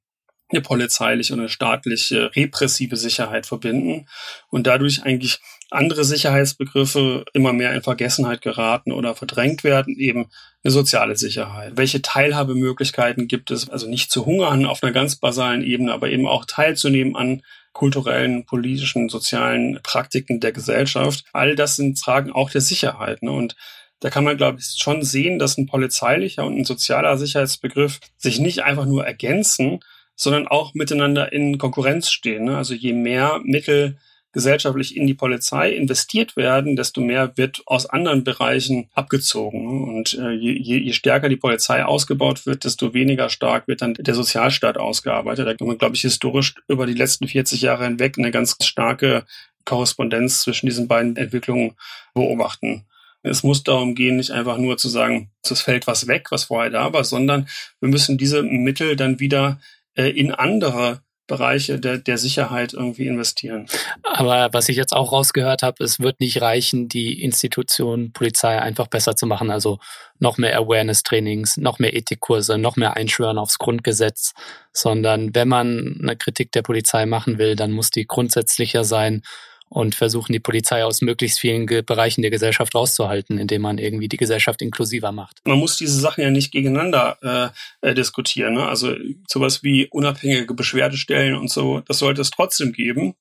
eine 0.48 0.60
polizeiliche 0.60 1.32
und 1.32 1.40
eine 1.40 1.48
staatliche 1.48 2.30
repressive 2.36 2.96
Sicherheit 2.96 3.46
verbinden 3.46 4.06
und 4.48 4.66
dadurch 4.66 5.02
eigentlich 5.02 5.40
andere 5.70 6.04
Sicherheitsbegriffe 6.04 7.24
immer 7.32 7.52
mehr 7.52 7.74
in 7.74 7.82
Vergessenheit 7.82 8.42
geraten 8.42 8.92
oder 8.92 9.16
verdrängt 9.16 9.64
werden, 9.64 9.96
eben 9.96 10.26
eine 10.62 10.70
soziale 10.70 11.16
Sicherheit. 11.16 11.72
Welche 11.76 12.02
Teilhabemöglichkeiten 12.02 13.26
gibt 13.26 13.50
es? 13.50 13.68
Also 13.68 13.88
nicht 13.88 14.12
zu 14.12 14.24
hungern 14.24 14.66
auf 14.66 14.82
einer 14.82 14.92
ganz 14.92 15.16
basalen 15.16 15.64
Ebene, 15.64 15.92
aber 15.92 16.10
eben 16.10 16.28
auch 16.28 16.44
teilzunehmen 16.44 17.16
an 17.16 17.42
kulturellen, 17.72 18.46
politischen, 18.46 19.08
sozialen 19.08 19.80
Praktiken 19.82 20.38
der 20.38 20.52
Gesellschaft. 20.52 21.24
All 21.32 21.56
das 21.56 21.76
sind 21.76 21.98
Fragen 21.98 22.30
auch 22.30 22.50
der 22.50 22.60
Sicherheit. 22.60 23.22
Ne? 23.22 23.32
Und 23.32 23.56
da 24.00 24.10
kann 24.10 24.24
man, 24.24 24.36
glaube 24.36 24.58
ich, 24.60 24.74
schon 24.78 25.02
sehen, 25.02 25.38
dass 25.38 25.56
ein 25.56 25.66
polizeilicher 25.66 26.44
und 26.44 26.56
ein 26.58 26.64
sozialer 26.64 27.16
Sicherheitsbegriff 27.16 28.00
sich 28.16 28.38
nicht 28.38 28.62
einfach 28.62 28.86
nur 28.86 29.06
ergänzen, 29.06 29.80
sondern 30.14 30.48
auch 30.48 30.74
miteinander 30.74 31.32
in 31.32 31.58
Konkurrenz 31.58 32.10
stehen. 32.10 32.44
Ne? 32.44 32.56
Also 32.56 32.74
je 32.74 32.92
mehr 32.92 33.40
Mittel 33.44 33.98
gesellschaftlich 34.32 34.94
in 34.94 35.06
die 35.06 35.14
Polizei 35.14 35.70
investiert 35.70 36.36
werden, 36.36 36.76
desto 36.76 37.00
mehr 37.00 37.38
wird 37.38 37.62
aus 37.64 37.86
anderen 37.86 38.22
Bereichen 38.22 38.90
abgezogen. 38.92 39.64
Ne? 39.64 39.86
Und 39.86 40.12
äh, 40.12 40.32
je, 40.32 40.76
je 40.78 40.92
stärker 40.92 41.30
die 41.30 41.36
Polizei 41.36 41.82
ausgebaut 41.82 42.44
wird, 42.44 42.64
desto 42.64 42.92
weniger 42.92 43.30
stark 43.30 43.66
wird 43.66 43.80
dann 43.80 43.94
der 43.94 44.14
Sozialstaat 44.14 44.76
ausgearbeitet. 44.76 45.46
Da 45.46 45.54
kann 45.54 45.68
man, 45.68 45.78
glaube 45.78 45.96
ich, 45.96 46.02
historisch 46.02 46.54
über 46.68 46.84
die 46.86 46.92
letzten 46.92 47.28
40 47.28 47.62
Jahre 47.62 47.84
hinweg 47.84 48.18
eine 48.18 48.30
ganz 48.30 48.56
starke 48.62 49.24
Korrespondenz 49.64 50.42
zwischen 50.42 50.66
diesen 50.66 50.86
beiden 50.86 51.16
Entwicklungen 51.16 51.72
beobachten. 52.12 52.84
Es 53.22 53.42
muss 53.42 53.64
darum 53.64 53.94
gehen, 53.94 54.16
nicht 54.16 54.30
einfach 54.30 54.58
nur 54.58 54.76
zu 54.76 54.88
sagen, 54.88 55.30
es 55.42 55.60
fällt 55.60 55.86
was 55.86 56.06
weg, 56.06 56.30
was 56.30 56.44
vorher 56.44 56.70
da 56.70 56.92
war, 56.92 57.04
sondern 57.04 57.48
wir 57.80 57.88
müssen 57.88 58.18
diese 58.18 58.42
Mittel 58.42 58.96
dann 58.96 59.20
wieder 59.20 59.60
äh, 59.94 60.10
in 60.10 60.32
andere 60.32 61.00
Bereiche 61.26 61.80
der, 61.80 61.98
der 61.98 62.18
Sicherheit 62.18 62.72
irgendwie 62.72 63.06
investieren. 63.08 63.66
Aber 64.04 64.48
was 64.52 64.68
ich 64.68 64.76
jetzt 64.76 64.92
auch 64.92 65.12
rausgehört 65.12 65.62
habe, 65.62 65.82
es 65.82 65.98
wird 65.98 66.20
nicht 66.20 66.40
reichen, 66.40 66.88
die 66.88 67.20
Institution 67.22 68.12
Polizei 68.12 68.60
einfach 68.60 68.86
besser 68.86 69.16
zu 69.16 69.26
machen. 69.26 69.50
Also 69.50 69.78
noch 70.18 70.38
mehr 70.38 70.56
Awareness-Trainings, 70.56 71.56
noch 71.56 71.78
mehr 71.78 71.94
Ethikkurse, 71.94 72.58
noch 72.58 72.76
mehr 72.76 72.96
Einschwören 72.96 73.38
aufs 73.38 73.58
Grundgesetz, 73.58 74.34
sondern 74.72 75.34
wenn 75.34 75.48
man 75.48 75.98
eine 76.00 76.16
Kritik 76.16 76.52
der 76.52 76.62
Polizei 76.62 77.06
machen 77.06 77.38
will, 77.38 77.56
dann 77.56 77.72
muss 77.72 77.90
die 77.90 78.06
grundsätzlicher 78.06 78.84
sein 78.84 79.22
und 79.68 79.94
versuchen, 79.94 80.32
die 80.32 80.40
Polizei 80.40 80.84
aus 80.84 81.02
möglichst 81.02 81.40
vielen 81.40 81.66
Bereichen 81.66 82.22
der 82.22 82.30
Gesellschaft 82.30 82.74
rauszuhalten, 82.74 83.38
indem 83.38 83.62
man 83.62 83.78
irgendwie 83.78 84.08
die 84.08 84.16
Gesellschaft 84.16 84.62
inklusiver 84.62 85.12
macht. 85.12 85.40
Man 85.44 85.58
muss 85.58 85.76
diese 85.76 85.98
Sachen 85.98 86.22
ja 86.22 86.30
nicht 86.30 86.52
gegeneinander 86.52 87.52
äh, 87.82 87.90
äh, 87.90 87.94
diskutieren. 87.94 88.54
Ne? 88.54 88.66
Also 88.66 88.94
sowas 89.28 89.62
wie 89.62 89.88
unabhängige 89.90 90.54
Beschwerdestellen 90.54 91.34
und 91.34 91.50
so, 91.50 91.80
das 91.80 91.98
sollte 91.98 92.20
es 92.20 92.30
trotzdem 92.30 92.72
geben. 92.72 93.14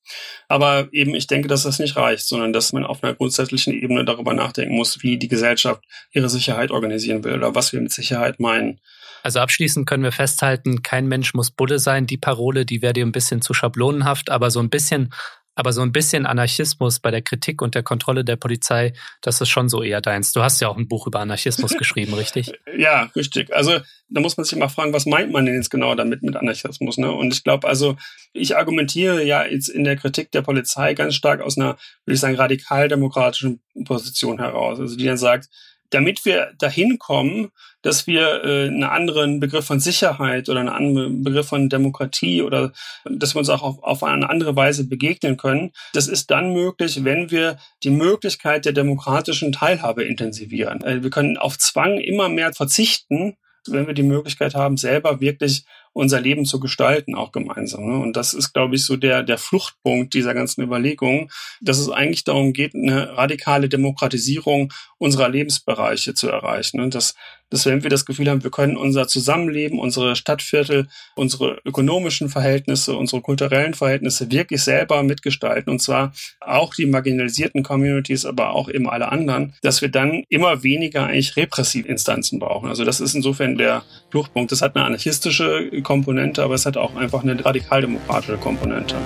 Aber 0.48 0.88
eben, 0.92 1.14
ich 1.14 1.26
denke, 1.26 1.48
dass 1.48 1.64
das 1.64 1.78
nicht 1.78 1.96
reicht, 1.96 2.26
sondern 2.26 2.52
dass 2.52 2.72
man 2.72 2.84
auf 2.84 3.02
einer 3.02 3.14
grundsätzlichen 3.14 3.74
Ebene 3.74 4.04
darüber 4.04 4.32
nachdenken 4.32 4.76
muss, 4.76 5.02
wie 5.02 5.18
die 5.18 5.28
Gesellschaft 5.28 5.82
ihre 6.12 6.28
Sicherheit 6.28 6.70
organisieren 6.70 7.24
will 7.24 7.34
oder 7.34 7.54
was 7.54 7.72
wir 7.72 7.80
mit 7.80 7.92
Sicherheit 7.92 8.38
meinen. 8.38 8.80
Also 9.24 9.40
abschließend 9.40 9.88
können 9.88 10.04
wir 10.04 10.12
festhalten, 10.12 10.84
kein 10.84 11.08
Mensch 11.08 11.34
muss 11.34 11.50
Bulle 11.50 11.80
sein. 11.80 12.06
Die 12.06 12.16
Parole, 12.16 12.64
die 12.64 12.80
wäre 12.80 12.92
dir 12.92 13.04
ein 13.04 13.10
bisschen 13.10 13.42
zu 13.42 13.54
schablonenhaft, 13.54 14.30
aber 14.30 14.52
so 14.52 14.60
ein 14.60 14.70
bisschen 14.70 15.12
Aber 15.56 15.72
so 15.72 15.80
ein 15.80 15.90
bisschen 15.90 16.26
Anarchismus 16.26 17.00
bei 17.00 17.10
der 17.10 17.22
Kritik 17.22 17.62
und 17.62 17.74
der 17.74 17.82
Kontrolle 17.82 18.24
der 18.24 18.36
Polizei, 18.36 18.92
das 19.22 19.40
ist 19.40 19.48
schon 19.48 19.70
so 19.70 19.82
eher 19.82 20.02
deins. 20.02 20.32
Du 20.32 20.42
hast 20.42 20.60
ja 20.60 20.68
auch 20.68 20.76
ein 20.76 20.86
Buch 20.86 21.06
über 21.06 21.20
Anarchismus 21.20 21.74
geschrieben, 21.78 22.14
richtig? 22.14 22.52
Ja, 22.76 23.10
richtig. 23.16 23.52
Also 23.54 23.80
da 24.08 24.20
muss 24.20 24.36
man 24.36 24.44
sich 24.44 24.56
mal 24.58 24.68
fragen, 24.68 24.92
was 24.92 25.06
meint 25.06 25.32
man 25.32 25.46
denn 25.46 25.54
jetzt 25.54 25.70
genau 25.70 25.94
damit 25.94 26.22
mit 26.22 26.36
Anarchismus? 26.36 26.98
Ne? 26.98 27.10
Und 27.10 27.32
ich 27.32 27.42
glaube, 27.42 27.66
also 27.66 27.96
ich 28.34 28.56
argumentiere 28.56 29.24
ja 29.24 29.44
jetzt 29.44 29.68
in 29.68 29.84
der 29.84 29.96
Kritik 29.96 30.30
der 30.30 30.42
Polizei 30.42 30.92
ganz 30.92 31.14
stark 31.14 31.40
aus 31.40 31.56
einer, 31.56 31.78
würde 32.04 32.14
ich 32.14 32.20
sagen, 32.20 32.36
radikaldemokratischen 32.36 33.60
Position 33.84 34.38
heraus. 34.38 34.78
Also 34.78 34.94
die 34.94 35.06
dann 35.06 35.16
sagt, 35.16 35.48
damit 35.90 36.24
wir 36.24 36.52
dahin 36.58 36.98
kommen, 36.98 37.50
dass 37.82 38.06
wir 38.06 38.44
äh, 38.44 38.66
einen 38.66 38.84
anderen 38.84 39.38
Begriff 39.40 39.66
von 39.66 39.80
Sicherheit 39.80 40.48
oder 40.48 40.60
einen 40.60 40.68
anderen 40.68 41.22
Begriff 41.22 41.46
von 41.46 41.68
Demokratie 41.68 42.42
oder 42.42 42.72
dass 43.04 43.34
wir 43.34 43.38
uns 43.38 43.48
auch 43.48 43.62
auf, 43.62 43.82
auf 43.82 44.02
eine 44.02 44.28
andere 44.28 44.56
Weise 44.56 44.88
begegnen 44.88 45.36
können. 45.36 45.72
Das 45.92 46.08
ist 46.08 46.30
dann 46.30 46.52
möglich, 46.52 47.04
wenn 47.04 47.30
wir 47.30 47.58
die 47.84 47.90
Möglichkeit 47.90 48.64
der 48.64 48.72
demokratischen 48.72 49.52
Teilhabe 49.52 50.04
intensivieren. 50.04 50.82
Also 50.82 51.02
wir 51.02 51.10
können 51.10 51.36
auf 51.36 51.58
Zwang 51.58 51.98
immer 51.98 52.28
mehr 52.28 52.52
verzichten, 52.52 53.36
wenn 53.68 53.86
wir 53.86 53.94
die 53.94 54.02
Möglichkeit 54.02 54.54
haben, 54.54 54.76
selber 54.76 55.20
wirklich 55.20 55.64
unser 55.96 56.20
Leben 56.20 56.44
zu 56.44 56.60
gestalten, 56.60 57.14
auch 57.14 57.32
gemeinsam. 57.32 57.86
Ne? 57.86 57.98
Und 57.98 58.16
das 58.16 58.34
ist, 58.34 58.52
glaube 58.52 58.76
ich, 58.76 58.84
so 58.84 58.96
der, 58.96 59.22
der 59.22 59.38
Fluchtpunkt 59.38 60.12
dieser 60.12 60.34
ganzen 60.34 60.62
Überlegungen, 60.62 61.30
dass 61.62 61.78
es 61.78 61.88
eigentlich 61.88 62.22
darum 62.22 62.52
geht, 62.52 62.74
eine 62.74 63.16
radikale 63.16 63.70
Demokratisierung 63.70 64.70
unserer 64.98 65.30
Lebensbereiche 65.30 66.12
zu 66.12 66.28
erreichen. 66.28 66.80
Und 66.80 66.94
dass, 66.94 67.14
dass 67.50 67.64
wenn 67.64 67.82
wir 67.82 67.90
das 67.90 68.04
Gefühl 68.04 68.28
haben, 68.28 68.44
wir 68.44 68.50
können 68.50 68.76
unser 68.76 69.08
Zusammenleben, 69.08 69.78
unsere 69.78 70.16
Stadtviertel, 70.16 70.88
unsere 71.14 71.60
ökonomischen 71.64 72.28
Verhältnisse, 72.28 72.94
unsere 72.94 73.22
kulturellen 73.22 73.74
Verhältnisse 73.74 74.30
wirklich 74.30 74.62
selber 74.62 75.02
mitgestalten, 75.02 75.70
und 75.70 75.80
zwar 75.80 76.12
auch 76.40 76.74
die 76.74 76.86
marginalisierten 76.86 77.62
Communities, 77.62 78.26
aber 78.26 78.50
auch 78.50 78.68
eben 78.68 78.88
alle 78.88 79.10
anderen, 79.12 79.54
dass 79.62 79.80
wir 79.80 79.90
dann 79.90 80.24
immer 80.28 80.62
weniger 80.62 81.06
eigentlich 81.06 81.36
repressive 81.36 81.88
Instanzen 81.88 82.38
brauchen. 82.38 82.68
Also 82.68 82.84
das 82.84 83.00
ist 83.00 83.14
insofern 83.14 83.56
der 83.56 83.82
Fluchtpunkt. 84.10 84.52
Das 84.52 84.62
hat 84.62 84.76
eine 84.76 84.84
anarchistische 84.84 85.70
Komponente, 85.86 86.42
aber 86.42 86.54
es 86.54 86.66
hat 86.66 86.76
auch 86.76 86.96
einfach 86.96 87.22
eine 87.22 87.44
radikaldemokratische 87.44 88.38
Komponente. 88.38 88.96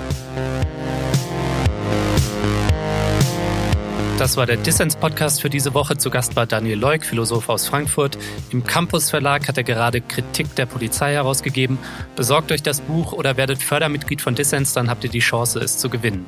Das 4.21 4.37
war 4.37 4.45
der 4.45 4.57
Dissens-Podcast 4.57 5.41
für 5.41 5.49
diese 5.49 5.73
Woche. 5.73 5.97
Zu 5.97 6.11
Gast 6.11 6.35
war 6.35 6.45
Daniel 6.45 6.77
Leuk, 6.77 7.05
Philosoph 7.05 7.49
aus 7.49 7.67
Frankfurt. 7.67 8.19
Im 8.51 8.63
Campus 8.63 9.09
Verlag 9.09 9.47
hat 9.47 9.57
er 9.57 9.63
gerade 9.63 9.99
Kritik 9.99 10.53
der 10.53 10.67
Polizei 10.67 11.13
herausgegeben. 11.13 11.79
Besorgt 12.15 12.51
euch 12.51 12.61
das 12.61 12.81
Buch 12.81 13.13
oder 13.13 13.35
werdet 13.35 13.63
Fördermitglied 13.63 14.21
von 14.21 14.35
Dissens, 14.35 14.73
dann 14.73 14.91
habt 14.91 15.03
ihr 15.03 15.09
die 15.09 15.21
Chance, 15.21 15.57
es 15.57 15.79
zu 15.79 15.89
gewinnen. 15.89 16.27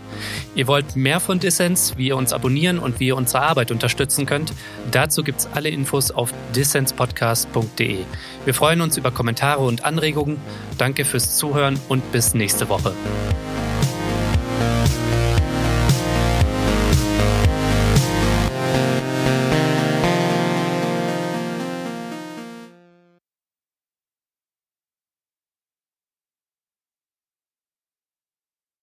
Ihr 0.55 0.65
wollt 0.65 0.95
mehr 0.95 1.19
von 1.19 1.37
Dissens, 1.37 1.93
wie 1.95 2.07
ihr 2.07 2.17
uns 2.17 2.33
abonnieren 2.33 2.79
und 2.79 2.99
wie 2.99 3.09
ihr 3.09 3.15
unsere 3.15 3.43
Arbeit 3.43 3.69
unterstützen 3.69 4.25
könnt? 4.25 4.53
Dazu 4.89 5.23
gibt's 5.23 5.47
alle 5.53 5.69
Infos 5.69 6.09
auf 6.09 6.33
dissenspodcast.de. 6.55 7.99
Wir 8.43 8.53
freuen 8.55 8.81
uns 8.81 8.97
über 8.97 9.11
Kommentare 9.11 9.61
und 9.61 9.85
Anregungen. 9.85 10.37
Danke 10.79 11.05
fürs 11.05 11.37
Zuhören 11.37 11.79
und 11.89 12.11
bis 12.11 12.33
nächste 12.33 12.69
Woche. 12.69 12.95